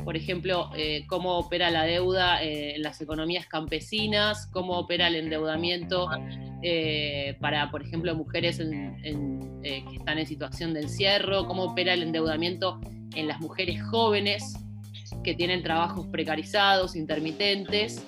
[0.04, 5.16] por ejemplo, eh, cómo opera la deuda eh, en las economías campesinas, cómo opera el
[5.16, 6.10] endeudamiento
[6.62, 12.80] eh, para, por ejemplo, mujeres que están en situación de encierro, cómo opera el endeudamiento
[13.16, 14.58] en las mujeres jóvenes
[15.24, 18.04] que tienen trabajos precarizados, intermitentes,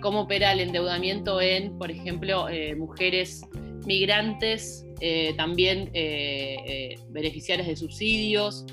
[0.00, 3.42] cómo opera el endeudamiento en, por ejemplo, mujeres
[3.84, 4.86] migrantes,
[5.36, 5.90] también
[7.10, 8.64] beneficiarias de subsidios.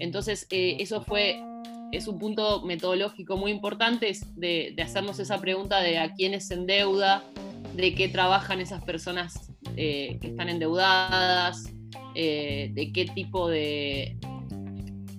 [0.00, 1.40] Entonces, eh, eso fue,
[1.92, 7.22] es un punto metodológico muy importante de, hacernos esa pregunta de a quiénes se endeuda,
[7.76, 11.70] de qué trabajan esas personas eh, que están endeudadas,
[12.14, 14.16] eh, de qué tipo de,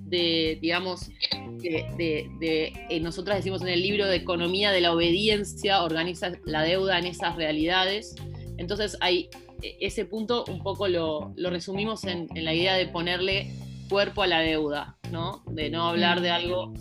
[0.07, 1.11] de digamos,
[1.61, 7.05] de, nosotras decimos en el libro de economía de la obediencia, organiza la deuda en
[7.05, 8.15] esas realidades.
[8.57, 9.29] Entonces, hay,
[9.61, 13.51] ese punto un poco lo, resumimos en la idea de ponerle
[13.91, 15.43] cuerpo a la deuda, ¿no?
[15.47, 16.73] De no hablar de algo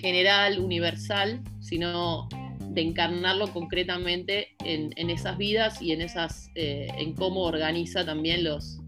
[0.00, 2.28] general, universal, sino
[2.60, 8.78] de encarnarlo concretamente en, esas vidas y en esas eh, en cómo organiza también los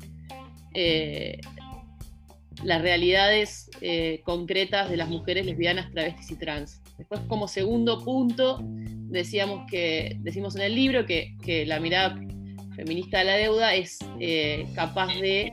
[0.72, 1.40] eh,
[2.62, 6.80] las realidades eh, concretas de las mujeres lesbianas, travestis y trans.
[6.96, 12.14] Después, como segundo punto, decíamos que, decimos en el libro que, que la mirada
[12.74, 13.98] feminista de la deuda es
[14.74, 15.52] capaz de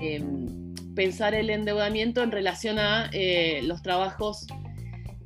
[0.00, 4.46] em, pensar el endeudamiento en relación a eh, los trabajos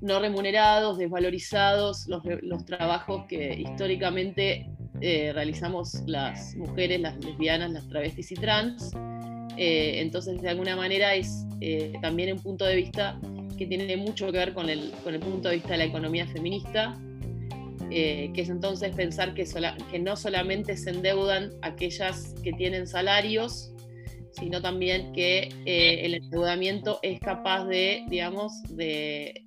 [0.03, 4.67] no remunerados, desvalorizados, los, trabajos que históricamente
[5.01, 8.93] eh, realizamos las mujeres, las lesbianas, las travestis y trans.
[9.57, 11.47] Eh, entonces, de alguna manera es
[12.01, 13.21] también un punto de vista
[13.59, 16.99] que tiene mucho que ver con el punto de vista de la economía feminista,
[17.91, 19.45] que es entonces pensar que,
[19.99, 23.73] no solamente se endeudan aquellas que tienen salarios,
[24.33, 29.45] sino también que eh, el endeudamiento es capaz de, digamos, de,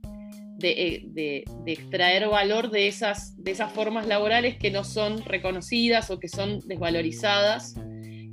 [0.57, 6.19] de, eh, extraer valor de esas, de esas formas laborales que no son reconocidas o
[6.19, 7.75] que son desvalorizadas.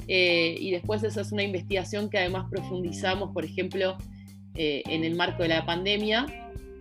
[0.08, 3.96] Eh, y después esa es una investigación que además profundizamos, por ejemplo,
[4.52, 6.26] en el marco de la pandemia,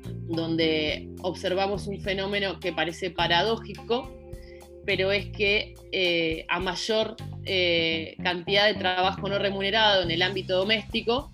[0.10, 4.12] donde observamos un fenómeno que parece paradójico,
[4.86, 10.58] pero es que eh, a mayor eh, cantidad de trabajo no remunerado en el ámbito
[10.58, 11.32] doméstico,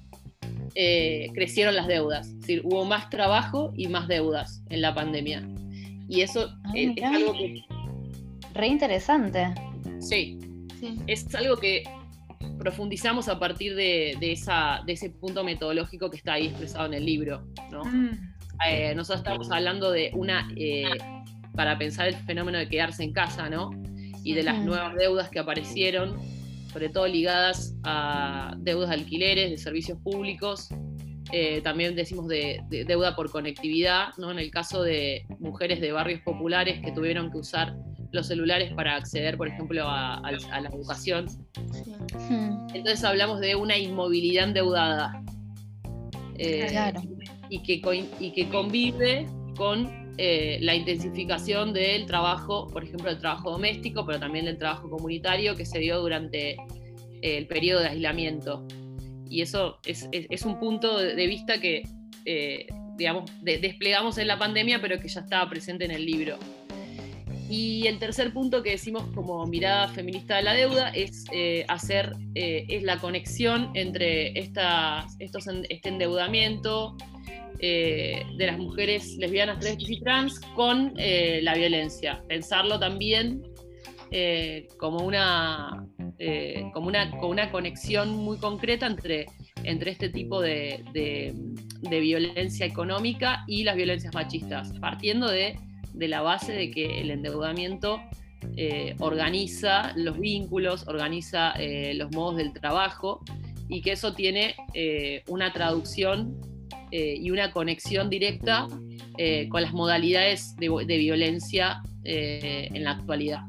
[0.75, 2.27] eh, crecieron las deudas.
[2.27, 5.47] Es decir, hubo más trabajo y más deudas en la pandemia.
[6.09, 7.63] Y eso ah, es, algo que...
[8.53, 9.53] Re interesante.
[9.99, 10.37] Sí,
[11.07, 11.83] es algo que
[12.59, 17.05] profundizamos a partir de, esa, de ese punto metodológico que está ahí expresado en el
[17.05, 17.47] libro.
[17.71, 17.83] ¿no?
[17.83, 18.34] Mm.
[18.95, 20.47] Nosotros estamos hablando de una
[21.55, 23.71] para pensar el fenómeno de quedarse en casa, ¿no?
[24.23, 26.17] Y de las nuevas deudas que aparecieron,
[26.71, 30.69] sobre todo ligadas a deudas de alquileres, de servicios públicos.
[31.31, 34.31] Eh, también decimos de, deuda por conectividad, ¿no?
[34.31, 37.75] En el caso de mujeres de barrios populares que tuvieron que usar
[38.11, 41.27] los celulares para acceder, por ejemplo, a, la educación.
[42.73, 45.21] Entonces hablamos de una inmovilidad endeudada.
[46.37, 46.93] Eh,
[47.49, 47.81] y, que,
[48.19, 49.27] y que convive
[49.57, 54.89] con eh, la intensificación del trabajo, por ejemplo, del trabajo doméstico, pero también del trabajo
[54.89, 56.57] comunitario que se dio durante
[57.21, 58.65] el periodo de aislamiento.
[59.29, 61.83] Y eso es, un punto de vista que,
[62.25, 62.67] eh,
[62.97, 66.37] digamos, desplegamos en la pandemia, pero que ya estaba presente en el libro.
[67.49, 72.13] Y el tercer punto que decimos como mirada feminista de la deuda es eh, hacer
[72.33, 76.97] eh, es la conexión entre estas, estos, este endeudamiento
[77.65, 82.23] de las mujeres lesbianas, travestis y trans con la violencia.
[82.27, 83.41] Pensarlo también
[84.77, 85.85] como una
[86.17, 89.25] eh, como, una, una conexión muy concreta entre,
[89.63, 90.83] entre este tipo de,
[91.81, 95.57] violencia económica y las violencias machistas, partiendo de,
[95.93, 98.01] la base de que el endeudamiento
[98.55, 103.21] eh, organiza los vínculos, organiza eh, los modos del trabajo
[103.67, 104.55] y que eso tiene
[105.27, 106.39] una traducción
[106.95, 108.67] y una conexión directa
[109.49, 113.41] con las modalidades de, de violencia en la actualidad.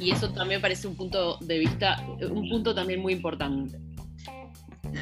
[0.00, 3.78] Y eso también parece un punto de vista, un punto también muy importante.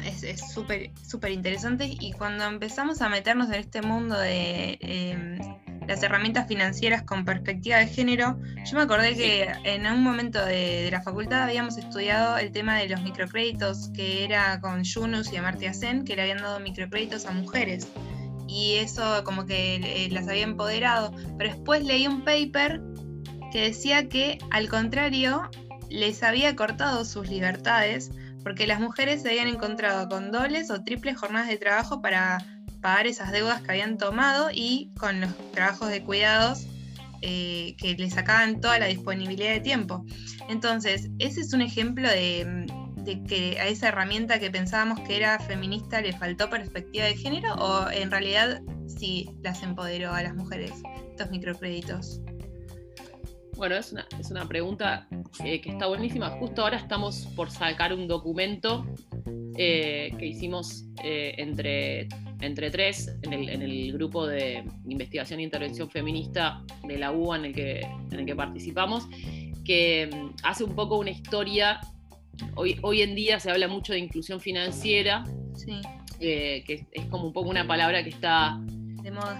[0.03, 5.37] Es súper súper interesante y cuando empezamos a meternos en este mundo de em,
[5.87, 10.89] las herramientas financieras con perspectiva de género, yo me acordé que en un momento de,
[10.91, 15.73] la facultad habíamos estudiado el tema de los microcréditos, que era con Yunus y Amartya
[15.73, 17.87] Sen, que le habían dado microcréditos a mujeres.
[18.47, 21.13] Y eso como que eh, las había empoderado.
[21.37, 22.81] Pero después leí un paper
[23.51, 25.49] que decía que, al contrario,
[25.89, 28.11] les había cortado sus libertades
[28.43, 32.39] porque las mujeres se habían encontrado con dobles o triples jornadas de trabajo para
[32.83, 36.67] pagar esas deudas que habían tomado y con los trabajos de cuidados
[37.21, 40.05] eh, que les sacaban toda la disponibilidad de tiempo.
[40.49, 42.67] Entonces, ese es un ejemplo de,
[42.97, 47.53] de, que a esa herramienta que pensábamos que era feminista le faltó perspectiva de género
[47.55, 50.73] o en realidad sí las empoderó a las mujeres
[51.09, 52.19] estos microcréditos.
[53.55, 55.07] Bueno, es una, es una pregunta
[55.41, 56.31] que está buenísima.
[56.31, 58.85] Justo ahora estamos por sacar un documento
[59.55, 62.07] eh, que hicimos eh, entre,
[62.43, 67.37] entre tres en el, en el, grupo de investigación e intervención feminista de la UBA
[67.37, 69.07] en el que, en el que participamos,
[69.63, 71.79] que mm, hace un poco una historia.
[72.55, 75.23] Hoy, hoy en día se habla mucho de inclusión financiera,
[76.19, 78.59] eh, que es como un poco una palabra que está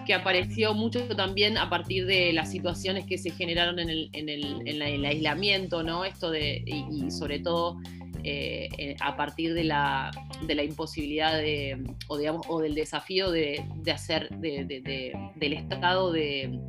[0.05, 4.29] que apareció mucho también a partir de las situaciones que se generaron en el, en
[4.29, 6.05] el, aislamiento, ¿no?
[6.05, 7.79] Esto de, y, sobre todo
[8.24, 10.11] eh, a partir de la,
[10.45, 13.63] de la imposibilidad de, o, digamos, o del desafío de,
[13.93, 16.59] hacer, del Estado de,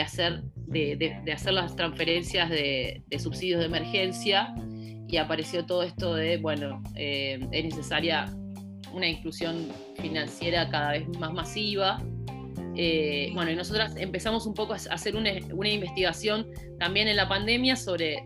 [0.00, 4.54] hacer, de, hacer las transferencias de, subsidios de emergencia.
[5.06, 8.26] Y apareció todo esto de, bueno, eh, es necesaria
[8.92, 12.02] una inclusión financiera cada vez más masiva.
[12.76, 15.30] Eh, bueno, y nosotras empezamos un poco a hacer una,
[15.68, 16.46] investigación
[16.78, 18.24] también en la pandemia sobre,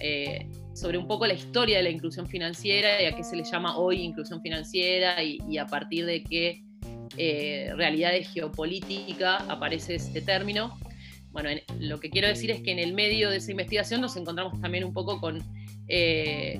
[0.00, 3.44] eh, sobre un poco la historia de la inclusión financiera y a qué se le
[3.44, 6.62] llama hoy inclusión financiera y, a partir de qué
[7.16, 10.78] eh, realidades geopolítica aparece este término.
[11.32, 11.48] Bueno,
[11.80, 14.84] lo que quiero decir es que en el medio de esa investigación nos encontramos también
[14.84, 15.42] un poco con,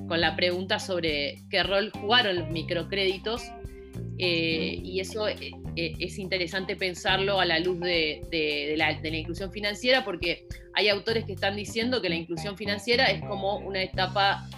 [0.09, 3.43] con la pregunta sobre qué rol jugaron los microcréditos
[4.19, 10.89] y eso eh, es interesante pensarlo a la luz de, la, inclusión financiera, porque hay
[10.89, 14.49] autores que están diciendo que la inclusión financiera es como una etapa,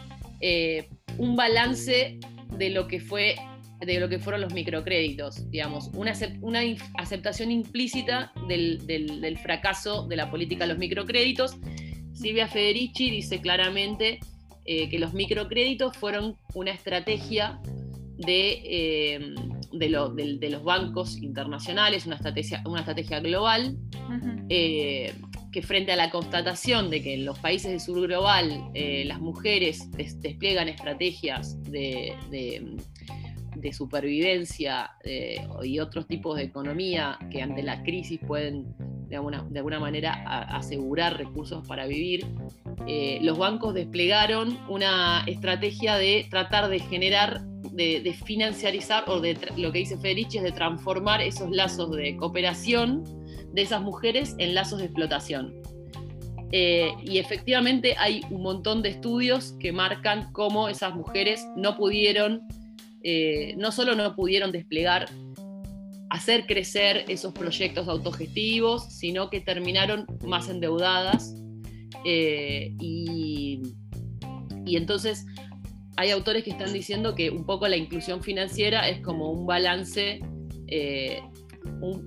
[0.41, 0.89] eh,
[1.19, 2.19] un balance
[2.57, 3.37] de lo que fue
[3.81, 6.61] de lo que fueron los microcréditos, digamos, una, una
[6.95, 11.57] aceptación implícita del, fracaso de la política de los microcréditos.
[12.13, 14.19] Silvia Federici dice claramente
[14.65, 17.61] eh, que los microcréditos fueron una estrategia
[18.19, 19.35] de
[19.73, 23.77] de, los bancos internacionales, una estrategia, una estrategia global,
[24.49, 25.15] eh,
[25.53, 29.21] que frente a la constatación de que en los países del sur global eh, las
[29.21, 32.15] mujeres despliegan estrategias de,
[33.73, 38.67] supervivencia eh, y otros tipos de economía que ante la crisis pueden
[39.09, 40.13] de alguna, de alguna manera
[40.57, 42.27] asegurar recursos para vivir,
[43.21, 47.43] los bancos desplegaron una estrategia de tratar de generar
[47.73, 53.05] de, financiarizar o de lo que dice Federici es de transformar esos lazos de cooperación
[53.53, 55.55] de esas mujeres en lazos de explotación.
[56.51, 62.43] Eh, y efectivamente hay un montón de estudios que marcan cómo esas mujeres no pudieron,
[63.03, 65.09] eh, no solo no pudieron desplegar
[66.11, 71.35] hacer crecer esos proyectos autogestivos, sino que terminaron más endeudadas.
[72.05, 73.63] Eh, y,
[74.67, 75.25] entonces
[75.99, 80.21] hay autores que están diciendo que un poco la inclusión financiera es como un balance
[80.69, 81.21] eh,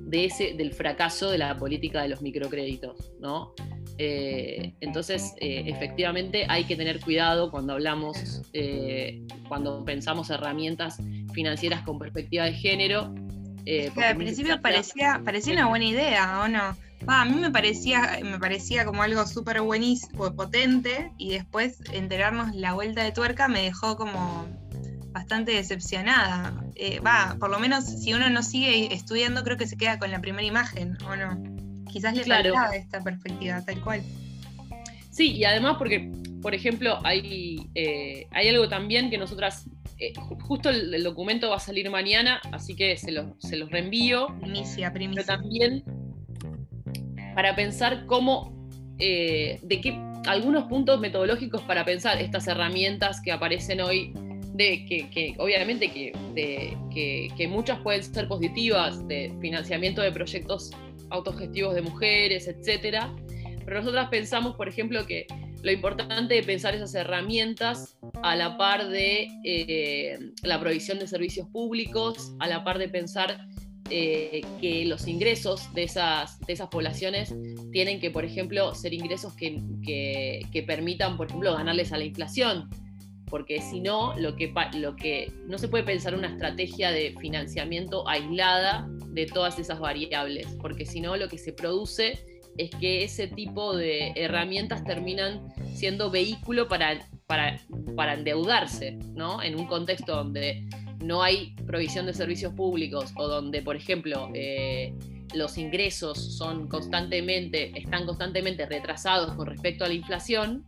[0.07, 3.53] de ese, del fracaso de la política de los microcréditos, ¿no?
[3.97, 8.41] Eh, entonces, efectivamente, hay que tener cuidado cuando hablamos,
[9.47, 10.97] cuando pensamos herramientas
[11.33, 13.13] financieras con perspectiva de género,
[13.65, 16.75] eh, al principio parecía, parecía una buena idea, ¿o no?
[17.07, 22.73] A mí me parecía, me parecía como algo súper buenísimo, potente, y después enterarnos la
[22.73, 24.47] vuelta de tuerca me dejó como
[25.11, 26.53] bastante decepcionada.
[26.75, 30.11] Eh, va, por lo menos si uno no sigue estudiando, creo que se queda con
[30.11, 31.41] la primera imagen, ¿o no?
[31.91, 32.53] Quizás le claro.
[32.53, 34.01] faltaba esta perspectiva, tal cual.
[35.09, 36.09] Sí, y además porque,
[36.41, 39.65] por ejemplo, hay, eh, hay algo también que nosotras
[39.97, 44.27] eh, justo el, documento va a salir mañana, así que se, los reenvío.
[44.39, 45.23] Primicia, primicia.
[45.23, 45.83] Pero también
[47.35, 48.53] para pensar cómo,
[48.99, 54.13] eh, de qué, algunos puntos metodológicos para pensar estas herramientas que aparecen hoy,
[54.53, 60.71] de que, obviamente que, muchas pueden ser positivas, de financiamiento de proyectos
[61.09, 63.13] autogestivos de mujeres, etcétera.
[63.65, 65.25] Pero nosotras pensamos, por ejemplo, que
[65.63, 71.47] lo importante de pensar esas herramientas a la par de eh, la provisión de servicios
[71.49, 73.45] públicos, a la par de pensar
[73.91, 77.35] eh, que los ingresos de esas, de esas poblaciones
[77.71, 82.69] tienen que, por ejemplo, ser ingresos que, que, permitan, por ejemplo, ganarles a la inflación.
[83.29, 88.07] Porque si no, lo que, lo que no se puede pensar una estrategia de financiamiento
[88.07, 92.25] aislada de todas esas variables, porque si no, lo que se produce
[92.57, 99.41] es que ese tipo de herramientas terminan siendo vehículo para, para, endeudarse, ¿no?
[99.41, 100.65] En un contexto donde
[101.01, 104.93] no hay provisión de servicios públicos o donde, por ejemplo, eh,
[105.33, 110.65] los ingresos son constantemente, están constantemente retrasados con respecto a la inflación,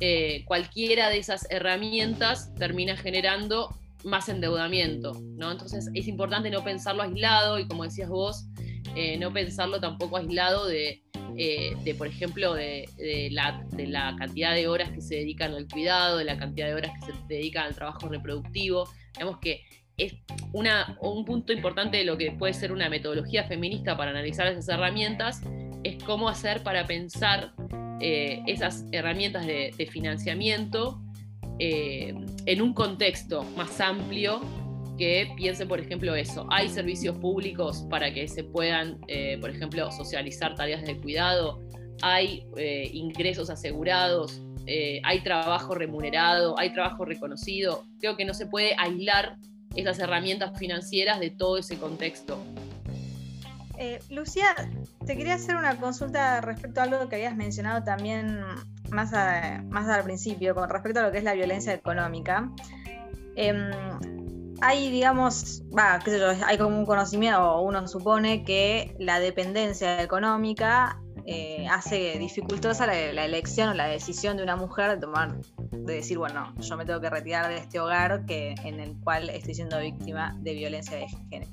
[0.00, 3.68] eh, cualquiera de esas herramientas termina generando
[4.04, 5.52] más endeudamiento, ¿no?
[5.52, 8.46] Entonces es importante no pensarlo aislado y como decías vos,
[8.96, 11.02] eh, no pensarlo tampoco aislado de,
[11.36, 12.88] de, por ejemplo, de,
[13.30, 16.74] la, de, la, cantidad de horas que se dedican al cuidado, de la cantidad de
[16.74, 18.88] horas que se dedican al trabajo reproductivo.
[19.14, 19.62] Digamos que
[19.96, 20.14] es
[20.52, 24.68] una, un punto importante de lo que puede ser una metodología feminista para analizar esas
[24.68, 25.42] herramientas,
[25.84, 27.52] es cómo hacer para pensar
[28.00, 31.00] eh, esas herramientas de, financiamiento
[31.58, 32.14] eh,
[32.46, 34.40] en un contexto más amplio
[34.98, 36.46] que piense, por ejemplo, eso.
[36.50, 41.60] Hay servicios públicos para que se puedan, eh, por ejemplo, socializar tareas de cuidado.
[42.02, 42.44] Hay
[42.92, 44.40] ingresos asegurados.
[44.66, 46.58] Eh, hay trabajo remunerado.
[46.58, 47.84] Hay trabajo reconocido.
[48.00, 49.36] Creo que no se puede aislar
[49.74, 52.42] esas herramientas financieras de todo ese contexto.
[54.10, 54.54] Lucía,
[55.04, 58.40] te quería hacer una consulta respecto a algo que habías mencionado también
[58.92, 62.50] más, al principio, con respecto a lo que es la violencia económica.
[63.36, 63.70] Em,
[64.60, 65.62] hay, digamos,
[66.46, 73.24] hay como un conocimiento, o uno supone que la dependencia económica eh, hace dificultosa la,
[73.24, 75.36] elección o la decisión de una mujer de tomar,
[75.70, 79.30] de decir, bueno, yo me tengo que retirar de este hogar que, en el cual
[79.30, 81.50] estoy siendo víctima de violencia de género.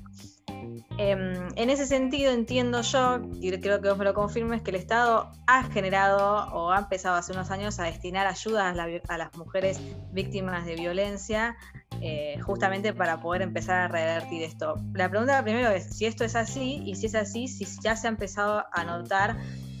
[0.98, 4.76] Em, en ese sentido entiendo yo, y creo que vos me lo confirmes, que el
[4.76, 8.76] Estado ha generado o ha empezado hace unos años a destinar ayudas
[9.08, 9.80] a, las mujeres
[10.12, 11.56] víctimas de violencia,
[12.02, 14.74] eh, justamente para poder empezar a revertir esto.
[14.92, 18.06] La pregunta primero es si esto es así y si es así, si ya se
[18.06, 19.38] ha empezado a notar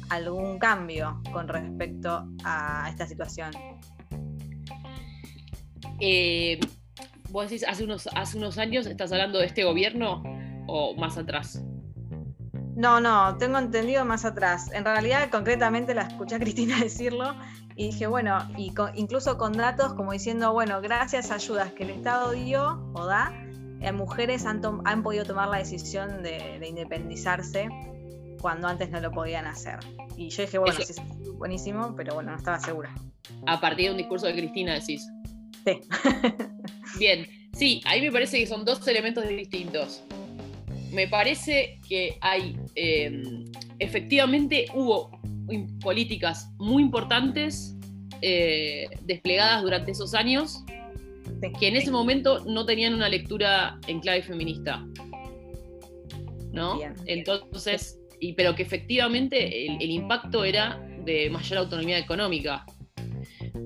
[0.08, 3.52] algún cambio con respecto a esta situación.
[6.00, 6.58] Eh,
[7.28, 10.22] vos decís, hace unos, hace unos años, estás hablando de este gobierno
[10.70, 11.62] o más atrás?
[12.76, 14.70] No, no, tengo entendido más atrás.
[14.72, 17.34] En realidad, concretamente la escuché a Cristina decirlo
[17.76, 21.90] y dije, bueno, y incluso con datos como diciendo, bueno, gracias a ayudas que el
[21.90, 23.32] Estado dio o da,
[23.80, 27.68] eh, mujeres han, han, podido tomar la decisión de, independizarse
[28.40, 29.78] cuando antes no lo podían hacer.
[30.16, 32.94] Y yo dije, bueno, sí, es buenísimo, pero bueno, no estaba segura.
[33.46, 35.06] A partir de un discurso de Cristina decís.
[35.64, 35.80] Sí.
[36.98, 40.02] Bien, sí, ahí me parece que son dos elementos distintos
[40.92, 43.44] me parece que hay, em,
[43.78, 45.10] efectivamente hubo
[45.80, 47.76] políticas muy importantes
[48.22, 50.64] eh, desplegadas durante esos años
[51.58, 54.84] que en ese momento no tenían una lectura en clave feminista.
[56.52, 56.80] ¿No?
[57.06, 62.66] Entonces, y, pero que efectivamente el, el impacto era de mayor autonomía económica.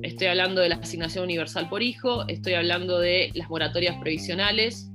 [0.02, 4.90] Estoy hablando de la asignación universal por hijo, estoy hablando de las moratorias previsionales,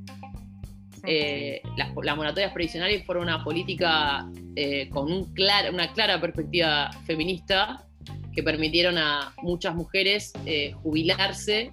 [1.11, 5.33] eh, las, moratorias previsionales fueron una política eh, con un
[5.73, 7.83] una clara perspectiva feminista
[8.31, 11.71] que permitieron a muchas mujeres eh, jubilarse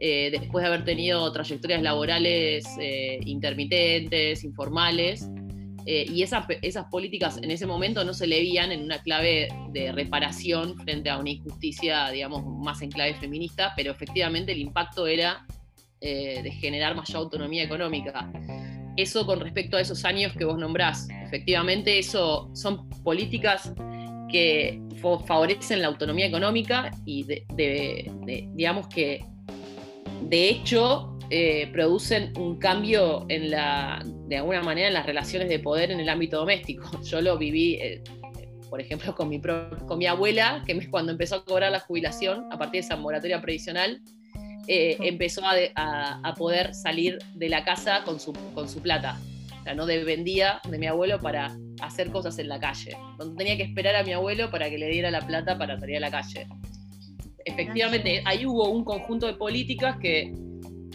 [0.00, 2.64] después de haber tenido trayectorias laborales
[3.26, 5.28] intermitentes, informales.
[5.84, 9.92] y esas, esas políticas en ese momento no se le veían en una clave de
[9.92, 15.44] reparación frente a una injusticia, digamos, más en clave feminista, pero efectivamente el impacto era
[16.00, 18.30] de generar mayor autonomía económica.
[18.96, 21.08] Eso con respecto a esos años que vos nombrás.
[21.24, 23.72] Efectivamente, eso son políticas
[24.30, 24.80] que
[25.26, 27.26] favorecen la autonomía económica y
[28.54, 29.24] digamos que
[30.28, 35.60] de hecho eh, producen un cambio en la, de alguna manera en las relaciones de
[35.60, 36.90] poder en el ámbito doméstico.
[37.04, 38.02] Yo lo viví, eh,
[38.68, 42.58] por ejemplo, con mi, con mi abuela, que cuando empezó a cobrar la jubilación a
[42.58, 44.02] partir de esa moratoria previsional,
[44.72, 49.20] eh, empezó a, poder salir de la casa con su, con su plata.
[49.58, 52.96] O sea, no dependía de mi abuelo para hacer cosas en la calle.
[53.18, 55.96] No tenía que esperar a mi abuelo para que le diera la plata para salir
[55.96, 56.46] a la calle.
[57.44, 60.32] Efectivamente, ahí hubo un conjunto de políticas que,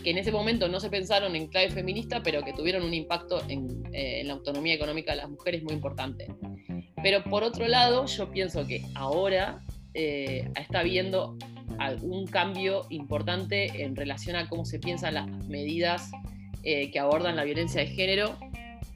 [0.05, 3.83] en ese momento no se pensaron en clave feminista, pero que tuvieron un impacto en,
[3.91, 6.27] eh, la autonomía económica de las mujeres muy importante.
[7.03, 9.59] Pero por otro lado, yo pienso que ahora
[9.93, 11.37] eh, está habiendo
[11.79, 16.11] algún cambio importante en relación a cómo se piensan las medidas
[16.63, 18.39] eh, que abordan la violencia de género,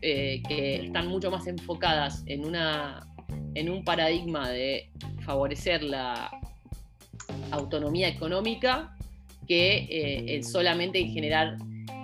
[0.02, 3.08] eh, que están mucho más enfocadas en, una,
[3.54, 4.90] en un paradigma de
[5.24, 6.32] favorecer la
[7.52, 8.96] autonomía económica
[9.48, 11.58] que eh, en solamente generar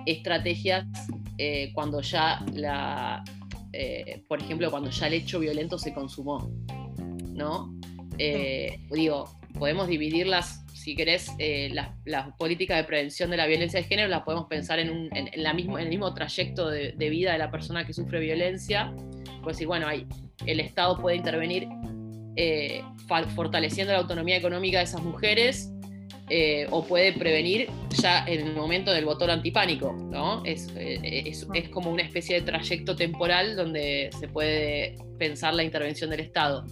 [0.06, 0.86] estrategias
[1.74, 3.24] cuando ya la,
[4.30, 6.50] por ejemplo, cuando ya el hecho violento se consumó,
[7.34, 7.74] ¿no?
[8.92, 11.72] digo, podemos dividirlas, si querés, eh,
[12.06, 15.90] las, políticas de prevención de la violencia de género las podemos pensar en, la el
[15.90, 18.94] mismo trayecto de, vida de la persona que sufre violencia.
[19.42, 20.06] Pues sí, bueno, hay,
[20.46, 21.68] el Estado puede intervenir
[22.36, 22.84] eh,
[23.36, 25.72] fortaleciendo la autonomía económica de esas mujeres
[26.30, 27.68] eh, o puede prevenir
[28.00, 30.46] ya en el momento del botón antipánico, ¿no?
[30.46, 36.20] Es, es, como una especie de trayecto temporal donde se puede pensar la intervención del
[36.20, 36.64] Estado.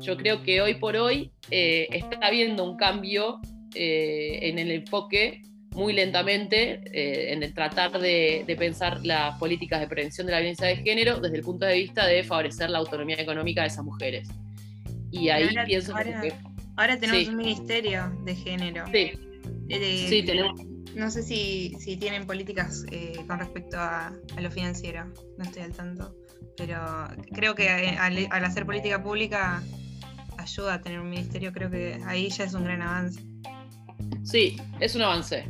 [0.00, 3.40] Yo creo que hoy por hoy eh, está habiendo un cambio
[3.74, 5.42] eh, en el enfoque
[5.72, 10.66] muy lentamente eh, en el tratar de, pensar las políticas de prevención de la violencia
[10.66, 14.28] de género desde el punto de vista de favorecer la autonomía económica de esas mujeres.
[15.12, 16.32] Y ahí ahora, pienso que...
[16.76, 18.86] Ahora tenemos un ministerio de género.
[18.90, 19.12] Sí,
[20.08, 20.60] sí tenemos.
[20.96, 22.84] No sé si, si tienen políticas
[23.28, 25.04] con respecto a, a, lo financiero,
[25.38, 26.16] no estoy al tanto,
[26.56, 26.80] pero
[27.32, 29.62] creo que al hacer política pública
[30.40, 33.22] ayuda a tener un ministerio, creo que ahí ya es un gran avance.
[34.24, 35.44] Sí, es un avance.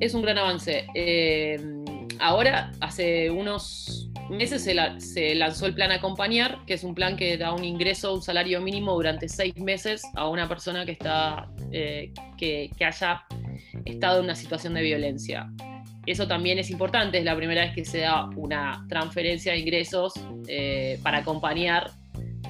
[0.00, 0.86] Es un gran avance.
[0.94, 1.58] Eh,
[2.20, 7.52] ahora, hace unos meses se, lanzó el plan Acompañar, que es un plan que da
[7.52, 12.70] un ingreso, un salario mínimo durante seis meses a una persona que, está, eh, que,
[12.84, 13.24] haya
[13.84, 15.50] estado en una situación de violencia.
[16.06, 20.12] Eso también es importante, es la primera vez que se da una transferencia de ingresos
[20.46, 21.90] eh, para acompañar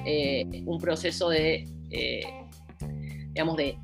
[0.09, 2.21] eh, un proceso de, eh,
[3.33, 3.77] digamos, de,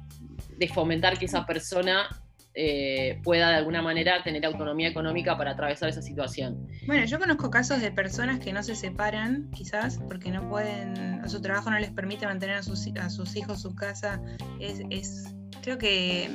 [0.74, 2.08] fomentar que esa persona
[2.54, 6.66] eh, pueda de alguna manera tener autonomía económica para atravesar esa situación.
[6.88, 11.42] Bueno, yo conozco casos de personas que no se separan, quizás, porque no pueden, su
[11.42, 14.22] trabajo no les permite mantener a sus, a sus hijos, su casa.
[14.62, 16.30] Es, creo que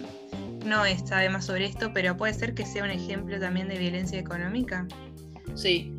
[0.66, 4.20] no sabe más sobre esto, pero puede ser que sea un ejemplo también de violencia
[4.20, 4.86] económica.
[5.54, 5.94] Sí,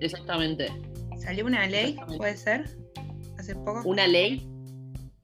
[0.00, 0.72] exactamente.
[1.18, 1.98] ¿Salió una ley?
[2.16, 2.85] ¿Puede ser?
[3.84, 4.56] ¿Una ley?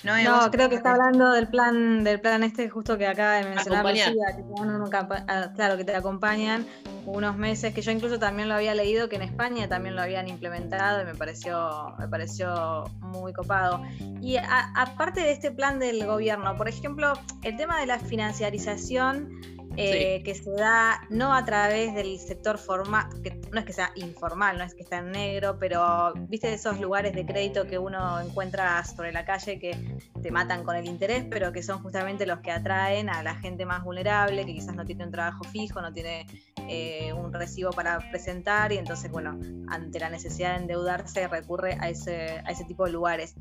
[0.04, 3.84] No, creo que está hablando del plan, del plan este justo que acaba de mencionar
[3.84, 4.44] Lucía, que
[5.28, 6.66] ah, claro, que te acompañan
[7.06, 10.28] unos meses, que yo incluso también lo había leído, que en España también lo habían
[10.28, 13.82] implementado y me pareció, me pareció muy copado.
[14.20, 17.12] Y aparte de este plan del gobierno, por ejemplo,
[17.42, 19.30] el tema de la financiarización
[19.76, 23.92] eh, que se da no a través del sector formal, que no es que sea
[23.94, 28.20] informal, no es que está en negro, pero viste esos lugares de crédito que uno
[28.20, 29.76] encuentra sobre la calle que
[30.22, 33.64] te matan con el interés, pero que son justamente los que atraen a la gente
[33.64, 36.26] más vulnerable, que quizás no tiene un trabajo fijo, no tiene
[36.68, 41.88] eh, un recibo para presentar y entonces, bueno, ante la necesidad de endeudarse recurre a
[41.88, 43.34] ese, a ese tipo de lugares.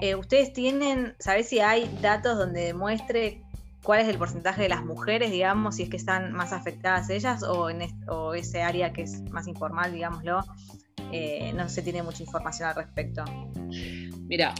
[0.00, 3.42] Eh, ¿Ustedes tienen, sabés si hay datos donde demuestre
[3.84, 7.42] cuál es el porcentaje de las mujeres, digamos, si es que están más afectadas ellas
[7.44, 7.82] o en
[8.34, 10.40] ese área que es más informal, digámoslo,
[11.12, 13.24] eh, no se tiene mucha información al respecto.
[14.26, 14.54] Mira,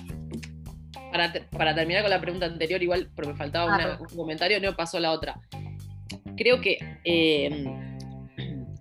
[1.11, 5.01] para, terminar con la pregunta anterior, igual porque me faltaba ah, un comentario, no pasó
[5.01, 5.41] la otra.
[6.37, 7.65] Creo que, eh,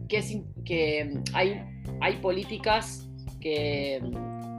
[0.09, 1.63] que es que hay,
[2.01, 3.07] hay políticas
[3.39, 4.01] que,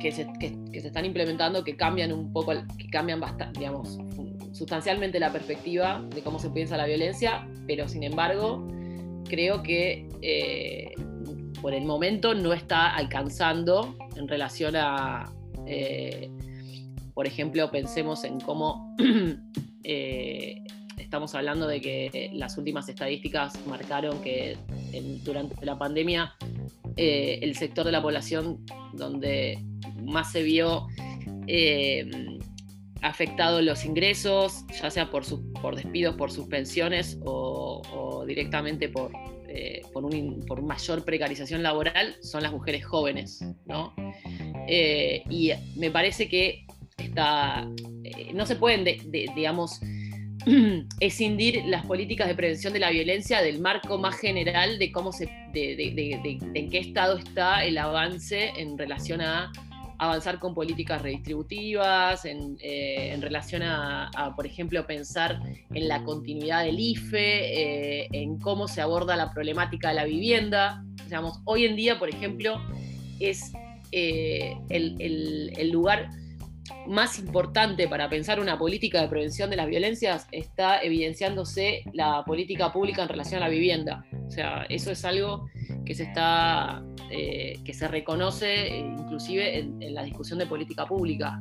[0.01, 0.27] que, se,
[0.73, 3.99] están implementando que cambian un poco, que cambian bastante, digamos,
[4.55, 8.67] sustancialmente la perspectiva de cómo se piensa la violencia, pero sin embargo
[9.29, 10.95] creo que eh,
[11.61, 15.33] por el momento no está alcanzando en relación a,
[15.67, 16.31] eh,
[17.15, 18.95] por ejemplo, pensemos en cómo
[19.85, 20.63] eh,
[20.99, 24.57] estamos hablando de que las últimas estadísticas marcaron que
[25.25, 26.33] durante la pandemia
[26.97, 29.59] el sector de la población donde
[30.05, 30.87] más se vio
[33.05, 35.25] afectado los ingresos, ya sea por,
[35.61, 39.13] por despidos, por suspensiones o directamente por,
[39.57, 43.95] eh, por, un, por, mayor precarización laboral son las mujeres jóvenes, ¿no?
[44.67, 46.67] Eh, y me parece que
[46.99, 47.69] está,
[48.03, 49.81] eh, no se pueden, digamos,
[51.01, 55.27] escindir las políticas de prevención de la violencia del marco más general de cómo se,
[55.53, 59.53] de en qué estado está el avance en relación a
[59.99, 65.41] avanzar con políticas redistributivas, en, eh, relación a, por ejemplo, pensar
[65.73, 70.85] en la continuidad del IFE, eh, en cómo se aborda la problemática de la vivienda.
[71.05, 72.61] Digamos, hoy en día, por ejemplo,
[73.21, 73.53] es
[73.93, 76.11] eh, el, lugar
[76.87, 82.73] más importante para pensar una política de prevención de las violencias está evidenciándose la política
[82.73, 84.05] pública en relación a la vivienda.
[84.27, 85.49] O sea, eso es algo
[85.85, 91.41] que se está eh, que se reconoce inclusive en, la discusión de política pública.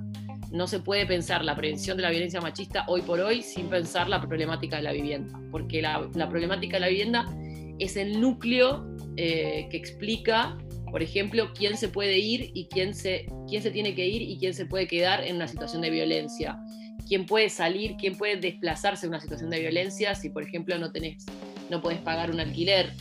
[0.51, 4.09] No se puede pensar la prevención de la violencia machista hoy por hoy sin pensar
[4.09, 7.25] la problemática de la vivienda, porque la, problemática de la vivienda
[7.79, 10.57] es el núcleo eh, que explica,
[10.93, 14.37] por ejemplo, quién se puede ir y quién se, quién se tiene que ir y
[14.37, 16.59] quién se puede quedar en una situación de violencia.
[17.07, 20.91] Quién puede salir, quién puede desplazarse en una situación de violencia si, por ejemplo, no
[20.91, 21.25] tenés,
[21.71, 22.93] no puedes pagar un alquiler,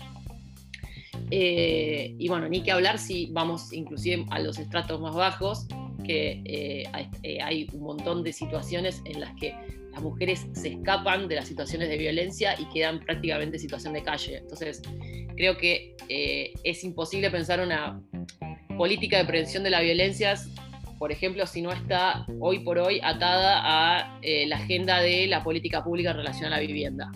[1.30, 5.66] eh, y bueno, ni que hablar si vamos inclusive a los estratos más bajos,
[6.02, 6.84] que eh,
[7.22, 9.54] eh, hay un montón de situaciones en las que
[9.92, 14.02] las mujeres se escapan de las situaciones de violencia y quedan prácticamente en situación de
[14.02, 14.38] calle.
[14.38, 14.80] Entonces,
[15.36, 18.00] creo que es imposible pensar una
[18.76, 20.50] política de prevención de las violencias,
[20.98, 25.82] por ejemplo, si no está hoy por hoy atada a la agenda de la política
[25.82, 27.10] pública en relación a la vivienda.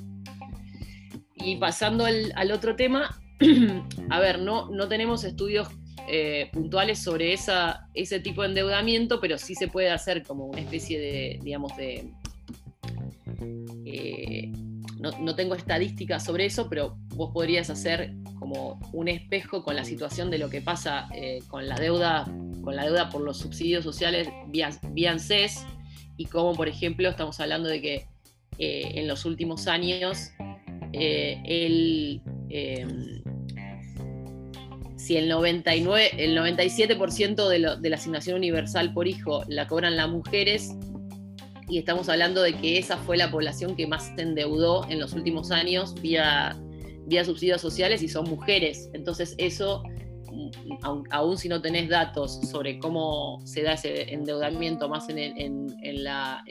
[1.34, 3.20] Y pasando al otro tema,
[4.10, 5.68] a ver, no, no tenemos estudios
[6.08, 10.60] eh, puntuales sobre esa, ese tipo de endeudamiento, pero sí se puede hacer como una
[10.60, 12.12] especie de, digamos, de...
[13.84, 14.52] Eh,
[14.98, 20.30] no, tengo estadísticas sobre eso, pero vos podrías hacer como un espejo con la situación
[20.30, 22.24] de lo que pasa eh, con la deuda,
[22.62, 24.70] con la deuda por los subsidios sociales vía,
[26.18, 28.06] y cómo, por ejemplo, estamos hablando de que
[28.58, 30.30] en los últimos años
[30.92, 32.22] el
[35.06, 40.08] si el 99, el 97% de, de, la asignación universal por hijo la cobran las
[40.08, 40.74] mujeres,
[41.68, 45.12] y estamos hablando de que esa fue la población que más se endeudó en los
[45.14, 46.56] últimos años vía,
[47.06, 48.88] vía subsidios sociales y son mujeres.
[48.92, 49.82] Entonces eso,
[51.10, 56.44] aún, si no tenés datos sobre cómo se da ese endeudamiento más en, la,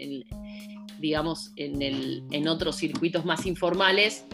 [0.99, 4.25] digamos, en, el, en otros circuitos más informales,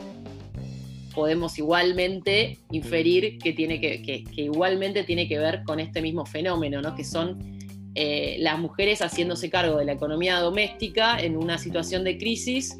[1.13, 6.95] podemos igualmente inferir que, tiene que, igualmente tiene que ver con este mismo fenómeno, ¿no?
[6.95, 7.60] que son
[7.95, 12.77] eh, las mujeres haciéndose cargo de la economía doméstica en una situación de crisis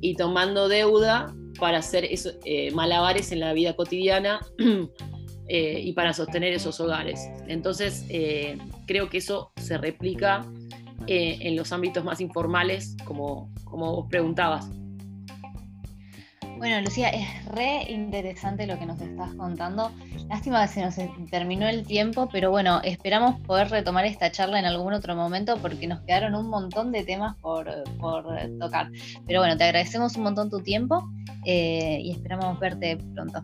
[0.00, 2.08] y tomando deuda para hacer
[2.44, 4.40] eh, malabares en la vida cotidiana
[5.48, 7.20] eh, y para sostener esos hogares.
[7.46, 8.06] Entonces,
[8.86, 10.50] creo que eso se replica
[11.06, 14.70] en los ámbitos más informales, como, como vos preguntabas.
[16.64, 19.92] Bueno, Lucía, es re interesante lo que nos estás contando.
[20.30, 20.94] Lástima que se nos
[21.30, 25.86] terminó el tiempo, pero bueno, esperamos poder retomar esta charla en algún otro momento porque
[25.86, 27.66] nos quedaron un montón de temas por,
[28.58, 28.88] tocar.
[29.26, 31.06] Pero bueno, te agradecemos un montón tu tiempo
[31.44, 33.42] eh, y esperamos verte pronto.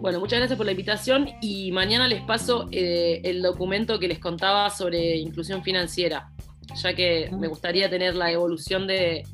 [0.00, 4.18] Bueno, muchas gracias por la invitación y mañana les paso eh, el documento que les
[4.18, 6.32] contaba sobre inclusión financiera,
[6.74, 9.24] ya que me gustaría tener la evolución de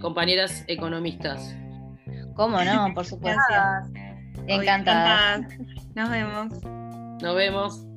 [0.00, 1.54] compañeras economistas.
[2.40, 2.88] ¿Cómo no?
[2.94, 3.42] Por supuesto.
[4.46, 5.46] Encantada.
[5.94, 6.62] Nos vemos.
[7.20, 7.89] Nos vemos.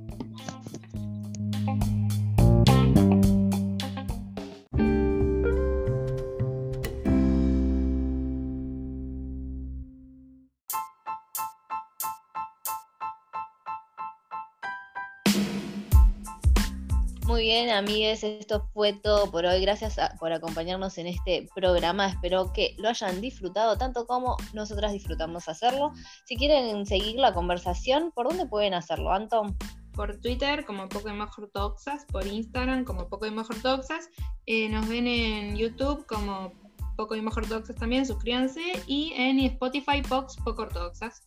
[17.54, 19.62] Bien, amigues, esto fue todo por hoy.
[19.62, 22.08] Gracias por acompañarnos en este programa.
[22.08, 25.91] Espero que lo hayan disfrutado tanto como nosotras disfrutamos hacerlo.
[26.26, 29.56] Si quieren seguir la conversación, ¿por dónde pueden hacerlo, Anton?
[29.91, 34.10] Por Twitter como Poco y Mejor Toxas, por Instagram como Poco y Mejor Toxas.
[34.47, 36.54] Eh, nos ven en YouTube como
[36.97, 38.64] Poco y Mejor Toxas también, suscríbanse.
[38.88, 41.22] Y en Spotify Pox Poco Ortodoxas.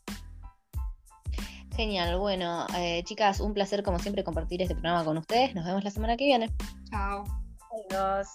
[1.76, 5.54] Genial, bueno, eh, chicas, un placer como siempre compartir este programa con ustedes.
[5.54, 6.50] Nos vemos la semana que viene.
[6.90, 7.22] Chao.
[7.90, 8.28] Adiós.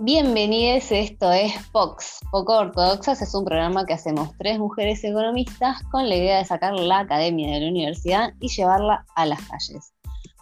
[0.00, 6.08] Bienvenidos, esto es POX, Poco Ortodoxas, es un programa que hacemos tres mujeres economistas con
[6.10, 9.94] la idea de sacar la academia de la universidad y llevarla a las calles.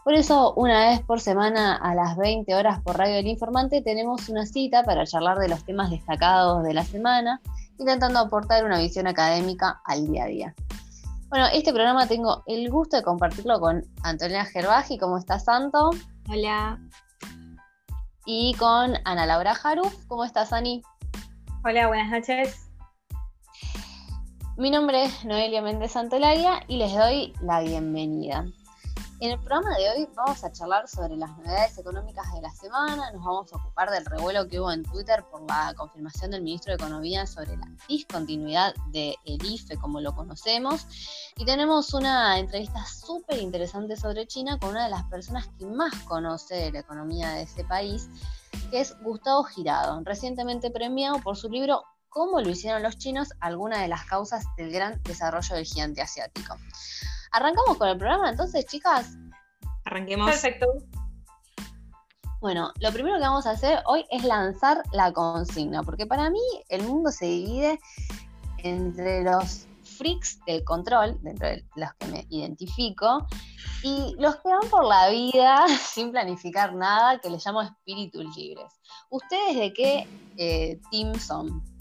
[0.06, 4.28] Por eso, una vez por semana a las 20 horas por Radio del Informante tenemos
[4.28, 7.40] una cita para charlar de los temas destacados de la semana,
[7.76, 10.54] intentando aportar una visión académica al día a día.
[11.28, 14.96] Bueno, este programa tengo el gusto de compartirlo con Antonia Gerbaji.
[14.96, 15.90] ¿Cómo estás, Santo?
[16.28, 16.78] Hola.
[18.26, 19.92] Y con Ana Laura Jaruf.
[20.06, 20.82] ¿Cómo estás, Ani?
[21.64, 22.68] Hola, buenas noches.
[24.56, 28.44] Mi nombre es Noelia Méndez Santolaria y les doy la bienvenida.
[29.18, 33.10] En el programa de hoy vamos a charlar sobre las novedades económicas de la semana,
[33.12, 36.72] nos vamos a ocupar del revuelo que hubo en Twitter por la confirmación del ministro
[36.72, 40.86] de Economía sobre la discontinuidad del IFE como lo conocemos.
[41.38, 45.94] Y tenemos una entrevista súper interesante sobre China con una de las personas que más
[46.02, 48.10] conoce de la economía de ese país,
[48.70, 51.84] que es Gustavo Girado, recientemente premiado por su libro
[52.16, 56.56] Cómo lo hicieron los chinos, alguna de las causas del gran desarrollo del gigante asiático.
[57.30, 59.18] ¿Arrancamos con el programa entonces, chicas?
[59.84, 60.30] Arranquemos.
[60.30, 60.66] Perfecto.
[62.40, 66.40] Bueno, lo primero que vamos a hacer hoy es lanzar la consigna, porque para mí
[66.70, 67.78] el mundo se divide
[68.64, 73.26] entre los freaks del control, dentro de los que me identifico,
[73.82, 78.72] y los que van por la vida sin planificar nada, que les llamo espíritus libres.
[79.10, 80.08] ¿Ustedes de qué
[80.38, 81.75] eh, team son?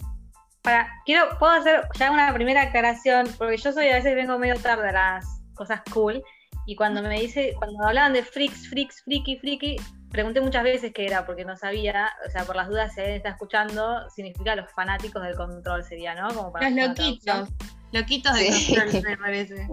[0.66, 4.60] Para, quiero, puedo hacer ya una primera aclaración, porque yo soy a veces vengo medio
[4.60, 6.20] tarde a las cosas cool.
[6.66, 9.76] Y cuando me dice, cuando hablaban de freaks, freaks, freaky, freaky,
[10.10, 13.18] pregunté muchas veces qué era, porque no sabía, o sea, por las dudas, si alguien
[13.18, 16.34] está escuchando, significa los fanáticos del control, sería, ¿no?
[16.34, 17.48] Como para los loquitos.
[17.92, 19.68] Loquitos del control, me parece.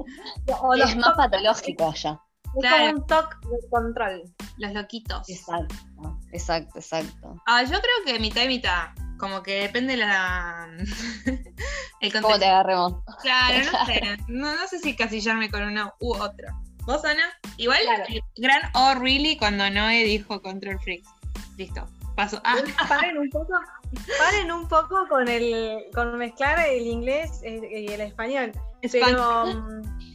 [0.61, 2.21] O los es más patológico ya.
[2.55, 4.23] Es como un toque de control.
[4.57, 5.29] Los loquitos.
[5.29, 5.75] Exacto,
[6.31, 7.41] exacto, exacto.
[7.45, 8.89] Ah, yo creo que mitad y mitad.
[9.17, 10.67] Como que depende la.
[12.01, 12.95] el ¿Cómo te agarremos?
[13.21, 14.17] Claro, no sé.
[14.27, 16.53] No, sé si casillarme con una u otra.
[16.85, 17.23] ¿Vos, Ana?
[17.57, 17.79] Igual,
[18.35, 21.07] gran oh really cuando Noé dijo Control Freaks.
[21.57, 21.87] Listo.
[22.15, 22.39] Paso.
[22.43, 22.57] Ah.
[22.87, 23.53] Paren un poco,
[24.19, 28.51] paren un poco con el con mezclar el inglés y el español.
[28.91, 30.12] Pero mm,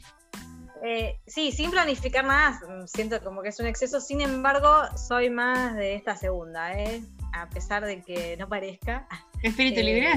[0.83, 4.01] eh, sí, sin planificar más, mm, siento como que es un exceso.
[4.01, 7.03] Sin embargo, soy más de esta segunda, ¿eh?
[7.33, 9.07] a pesar de que no parezca.
[9.43, 10.13] ¿Espíritu libre?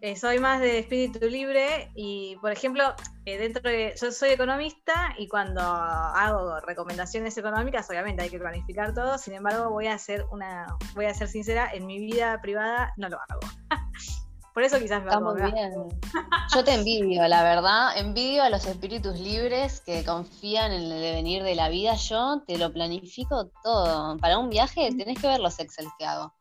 [0.00, 2.94] Eh, soy más de espíritu libre y, por ejemplo,
[3.24, 3.94] eh, dentro de.
[4.00, 9.18] Yo soy economista y cuando hago recomendaciones económicas, obviamente hay que planificar todo.
[9.18, 10.66] Sin embargo, voy a ser una.
[10.94, 13.40] Voy a ser sincera, en mi vida privada no lo hago.
[14.54, 15.72] Por eso quizás me Está muy bien.
[16.54, 17.96] Yo te envidio, la verdad.
[17.96, 21.94] Envidio a los espíritus libres que confían en el devenir de la vida.
[21.94, 24.16] Yo te lo planifico todo.
[24.18, 26.34] Para un viaje tenés que ver los Excel que hago.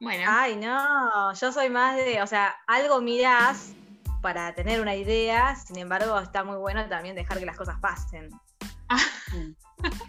[0.00, 0.24] Bueno.
[0.26, 1.34] Ay, no.
[1.34, 2.22] Yo soy más de.
[2.22, 3.72] O sea, algo mirás
[4.22, 5.54] para tener una idea.
[5.56, 8.30] Sin embargo, está muy bueno también dejar que las cosas pasen.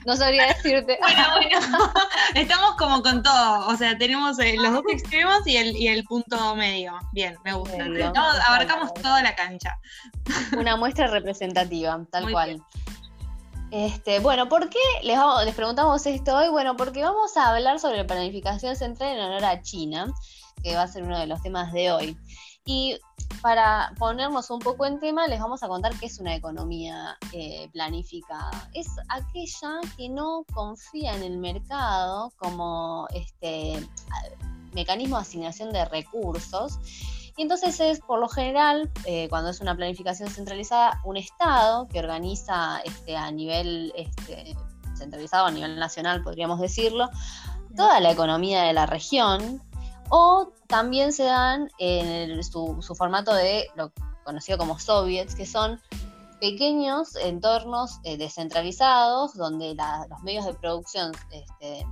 [0.06, 0.98] No sabría decirte.
[1.02, 1.94] Bueno, bueno,
[2.36, 3.68] estamos como con todo.
[3.68, 6.94] O sea, tenemos eh, los dos extremos y el, y el punto medio.
[7.12, 7.86] Bien, me gusta.
[8.48, 9.78] abarcamos toda la cancha.
[10.58, 12.64] Una muestra representativa, tal cual.
[13.72, 16.50] Este, bueno, ¿por qué les, les preguntamos esto hoy?
[16.50, 20.14] Bueno, porque vamos a hablar sobre la planificación central en honor a China,
[20.62, 22.18] que va a ser uno de los temas de hoy.
[22.66, 22.98] Y
[23.42, 27.70] para ponernos un poco en tema, les vamos a contar qué es una economía eh,
[27.74, 28.70] planificada.
[28.74, 33.88] Es aquella que no confía en el mercado como este
[34.74, 36.80] mecanismo de asignación de recursos.
[37.38, 42.00] Y entonces es, por lo general, eh, cuando es una planificación centralizada, un Estado que
[42.00, 44.56] organiza este, a nivel este,
[44.96, 47.10] centralizado, a nivel nacional, podríamos decirlo,
[47.76, 49.62] toda la economía de la región,
[50.12, 53.92] o también se dan en su, formato de lo
[54.24, 55.82] conocido como soviets, que son
[56.40, 59.76] pequeños entornos eh, descentralizados donde
[60.10, 61.86] los medios de producción este,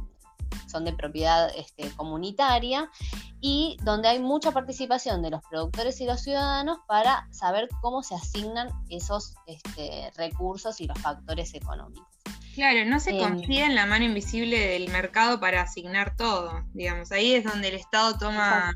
[0.68, 2.92] son de propiedad este, comunitaria
[3.40, 8.16] y donde hay mucha participación de los productores y los ciudadanos para saber cómo se
[8.16, 12.19] asignan esos este, recursos y los factores económicos.
[12.60, 17.34] Claro, no se confía en la mano invisible del mercado para asignar todo, digamos, ahí
[17.34, 18.76] es donde el Estado toma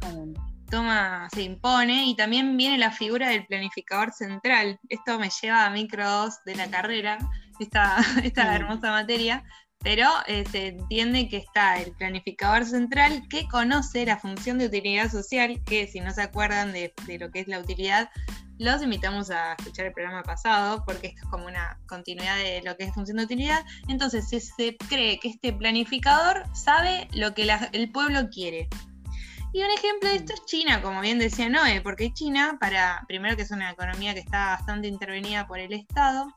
[0.72, 4.80] toma, se impone y también viene la figura del planificador central.
[4.88, 7.18] Esto me lleva a micro 2 de la carrera,
[7.60, 9.44] esta, esta hermosa materia,
[9.80, 15.12] pero eh, se entiende que está el planificador central que conoce la función de utilidad
[15.12, 18.10] social, que si no se acuerdan de, de, lo que es la utilidad,
[18.60, 22.78] los invitamos a escuchar el programa pasado, porque esto es como una continuidad de lo
[22.78, 23.66] que es función de utilidad.
[23.88, 28.70] Entonces se, cree que este planificador sabe lo que el pueblo quiere.
[29.54, 33.36] Y un ejemplo de esto es China, como bien decía Noé, porque China, para, primero
[33.36, 36.28] que es una economía que está bastante intervenida por el Estado,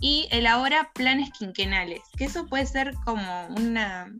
[0.00, 4.12] y elabora planes quinquenales, que eso puede ser como una...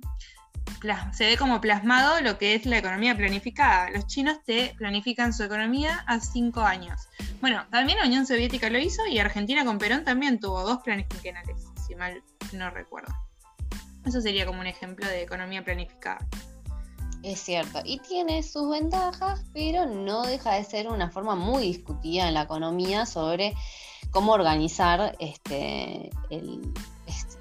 [1.12, 3.88] Se ve como plasmado lo que es la economía planificada.
[3.90, 7.08] Los chinos te planifican su economía a cinco años.
[7.40, 11.06] Bueno, también la Unión Soviética lo hizo y Argentina con Perón también tuvo dos planes
[11.08, 13.14] quinquenales, si mal no recuerdo.
[14.04, 16.26] Eso sería como un ejemplo de economía planificada.
[17.22, 22.28] Es cierto, y tiene sus ventajas, pero no deja de ser una forma muy discutida
[22.28, 23.54] en la economía sobre
[24.10, 26.10] cómo organizar este,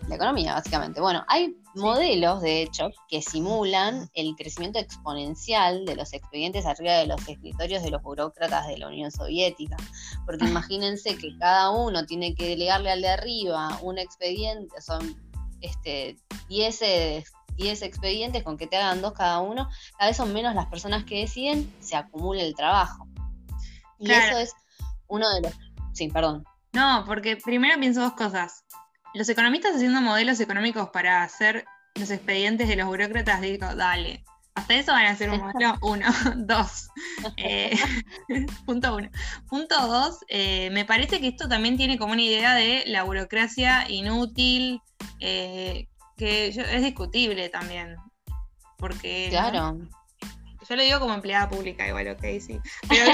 [0.08, 1.02] la economía, básicamente.
[1.02, 7.08] Bueno, hay modelos, de hecho, que simulan el crecimiento exponencial de los expedientes arriba de
[7.08, 9.78] los escritorios de los burócratas de la Unión Soviética.
[10.26, 15.16] Porque imagínense que cada uno tiene que delegarle al de arriba un expediente, son
[15.62, 16.18] este,
[16.50, 16.80] 10
[17.56, 21.04] 10 expedientes con que te hagan dos cada uno, cada vez son menos las personas
[21.04, 23.08] que deciden, se acumula el trabajo.
[24.00, 24.54] Y eso es
[25.08, 25.54] uno de los...
[25.94, 26.44] Sí, perdón.
[26.74, 28.63] No, porque primero pienso dos cosas.
[29.14, 34.24] Los economistas haciendo modelos económicos para hacer los expedientes de los burócratas, digo, dale.
[34.56, 36.06] Hasta eso van a ser un modelo uno,
[36.38, 36.90] dos.
[37.38, 37.76] Eh,
[38.66, 39.10] punto uno.
[39.50, 43.90] Punto dos, eh, me parece que esto también tiene como una idea de la burocracia
[43.90, 44.82] inútil,
[45.20, 45.88] eh,
[46.18, 47.96] que es discutible también.
[48.78, 49.28] Porque.
[49.30, 49.78] Claro.
[50.68, 52.60] Yo lo digo como empleada pública, igual, ok, sí.
[52.88, 53.12] Pero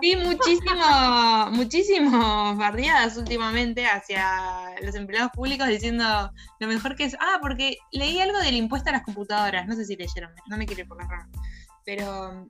[0.00, 7.16] vi, muchísimo, muchísimos bardeadas últimamente hacia los empleados públicos diciendo lo mejor que es.
[7.20, 9.66] Ah, porque leí algo del impuesto a las computadoras.
[9.66, 11.28] No sé si leyeron, no me quiero ir por las ramas.
[11.84, 12.48] Pero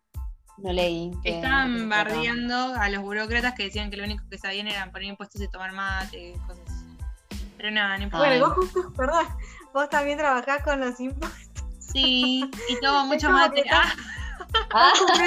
[0.58, 1.10] no leí.
[1.24, 5.40] Estaban bardeando a los burócratas que decían que lo único que sabían era poner impuestos
[5.42, 7.44] y tomar mate, cosas así.
[7.56, 8.26] Pero nada, no importa.
[8.28, 9.26] Bueno, vos justo, perdón,
[9.72, 11.53] vos también trabajás con los impuestos.
[11.94, 13.64] Sí, y tomo mucho mate.
[13.70, 13.94] Ah.
[14.72, 14.92] Ah.
[14.96, 15.18] todos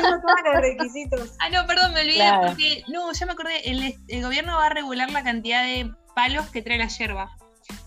[0.45, 1.31] los requisitos.
[1.39, 2.83] Ah, no, perdón, me olvidé porque.
[2.87, 3.69] No, ya me acordé.
[3.69, 7.35] El, el, gobierno va a regular la cantidad de palos que trae la yerba.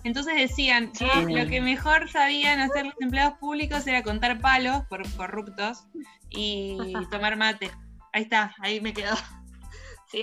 [0.04, 5.10] Entonces decían que lo que mejor sabían hacer los empleados públicos era contar palos por
[5.16, 5.84] corruptos
[6.30, 6.76] y
[7.10, 7.70] tomar mate.
[8.12, 9.14] Ahí está, ahí me quedó.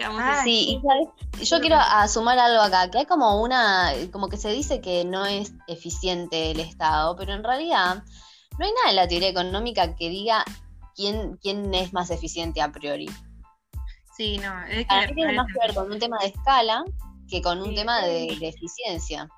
[0.03, 0.82] Ah, sí,
[1.39, 1.78] y yo quiero
[2.10, 6.51] sumar algo acá, que hay como una, como que se dice que no es eficiente
[6.51, 8.03] el Estado, pero en realidad
[8.58, 10.43] no hay nada en la teoría económica que diga
[10.95, 13.10] quién, quién es más eficiente a priori.
[14.16, 16.84] Sí, no, es que tiene más que ver con un tema de escala
[17.30, 19.30] que con un tema de eficiencia.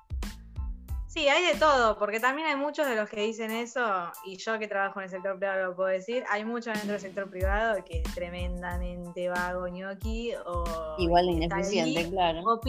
[1.12, 3.82] Sí, hay de todo, porque también hay muchos de los que dicen eso,
[4.24, 7.00] y yo que trabajo en el sector privado lo puedo decir, hay muchos dentro del
[7.00, 10.94] sector privado que es tremendamente vago ñoqui o...
[10.98, 12.60] Igual de ineficiente, claro.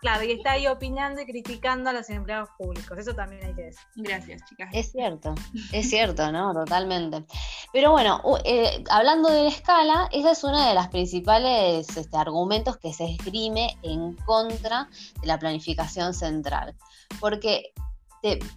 [0.00, 3.62] claro, y está ahí opinando y criticando a los empleados públicos, eso también hay que
[3.62, 3.84] decir.
[3.96, 4.70] Gracias, chicas.
[4.72, 5.34] Es cierto,
[5.72, 6.54] es cierto, ¿no?
[6.54, 7.24] Totalmente.
[7.72, 12.76] Pero bueno, eh, hablando de la escala, esa es una de las principales este, argumentos
[12.76, 14.88] que se esgrime en contra
[15.20, 16.76] de la planificación central,
[17.18, 17.72] porque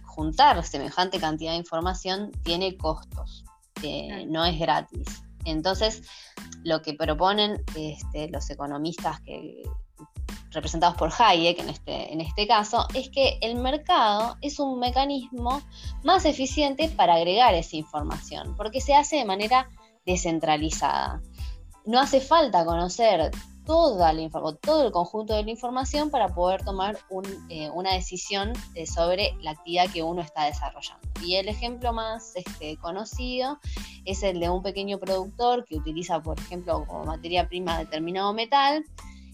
[0.04, 3.44] juntar semejante cantidad de información tiene costos,
[4.28, 5.22] no es gratis.
[5.44, 6.02] Entonces,
[6.62, 9.62] lo que proponen este, los economistas que,
[10.50, 15.62] representados por Hayek en este, en este caso, es que el mercado es un mecanismo
[16.04, 19.68] más eficiente para agregar esa información, porque se hace de manera
[20.06, 21.20] descentralizada.
[21.84, 23.30] No hace falta conocer
[23.64, 24.28] toda la
[24.62, 26.98] todo el conjunto de la información para poder tomar
[27.48, 31.08] eh, una decisión eh, sobre la actividad que uno está desarrollando.
[31.22, 33.58] Y el ejemplo más este, conocido
[34.04, 38.84] es el de un pequeño productor que utiliza, por ejemplo, como materia prima determinado metal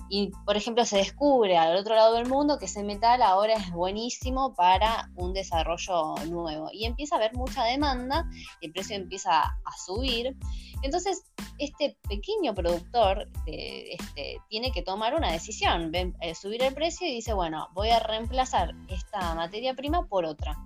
[0.09, 3.71] y, por ejemplo, se descubre al otro lado del mundo que ese metal ahora es
[3.71, 6.69] buenísimo para un desarrollo nuevo.
[6.73, 8.29] Y empieza a haber mucha demanda,
[8.61, 10.37] el precio empieza a subir.
[10.83, 11.25] Entonces,
[11.59, 17.15] este pequeño productor eh, este, tiene que tomar una decisión, eh, subir el precio y
[17.15, 20.57] dice, bueno, voy a reemplazar esta materia prima por otra.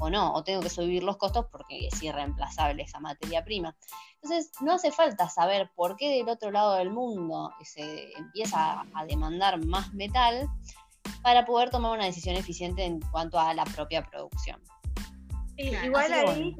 [0.00, 3.76] O no, o tengo que subir los costos porque es irreemplazable esa materia prima.
[4.22, 9.04] Entonces, no hace falta saber por qué del otro lado del mundo se empieza a
[9.06, 10.48] demandar más metal
[11.22, 14.60] para poder tomar una decisión eficiente en cuanto a la propia producción.
[15.56, 16.56] Igual ahí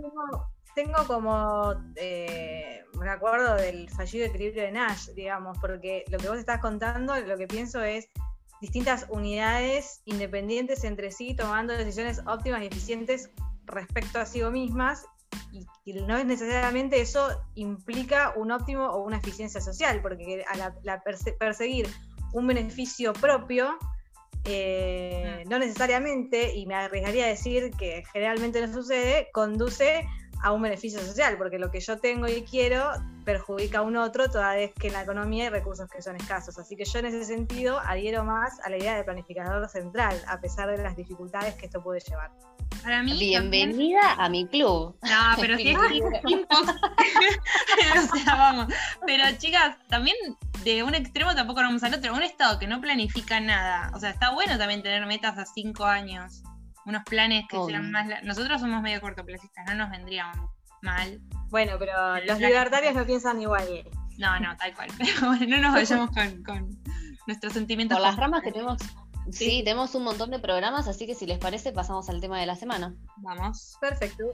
[0.74, 6.38] tengo, como, eh, me acuerdo del fallido equilibrio de Nash, digamos, porque lo que vos
[6.38, 8.08] estás contando, lo que pienso es
[8.60, 13.30] distintas unidades independientes entre sí, tomando decisiones óptimas y eficientes
[13.66, 15.04] respecto a sí mismas,
[15.52, 21.02] y, no es necesariamente eso implica un óptimo o una eficiencia social, porque al
[21.38, 21.88] perseguir
[22.32, 23.78] un beneficio propio,
[24.44, 30.06] eh, no necesariamente, y me arriesgaría a decir que generalmente no sucede, conduce
[30.42, 32.90] a un beneficio social, porque lo que yo tengo y quiero
[33.24, 36.58] perjudica a un otro toda vez que en la economía hay recursos que son escasos.
[36.58, 40.40] Así que yo en ese sentido adhiero más a la idea de planificador central, a
[40.40, 42.30] pesar de las dificultades que esto puede llevar.
[42.82, 44.96] Para mí, Bienvenida a mi club.
[45.02, 45.88] No, pero si es o
[48.16, 48.66] sea, vamos.
[49.04, 50.16] Pero chicas, también
[50.64, 52.14] de un extremo tampoco vamos al otro.
[52.14, 53.90] Un estado que no planifica nada.
[53.94, 56.42] O sea, está bueno también tener metas a cinco años
[56.88, 58.08] unos planes que sean más...
[58.24, 60.36] Nosotros somos medio cortoplacistas, no nos vendríamos
[60.82, 61.20] mal.
[61.50, 63.66] Bueno, pero los libertarios no piensan igual.
[64.16, 64.88] No, no, tal cual.
[64.98, 66.78] Pero bueno, no nos vayamos con, con
[67.28, 67.96] nuestros sentimientos.
[67.96, 68.78] Por las ramas que tenemos
[69.30, 72.46] Sí, tenemos un montón de programas, así que si les parece pasamos al tema de
[72.46, 72.94] la semana.
[73.16, 73.76] Vamos.
[73.80, 74.32] Perfecto.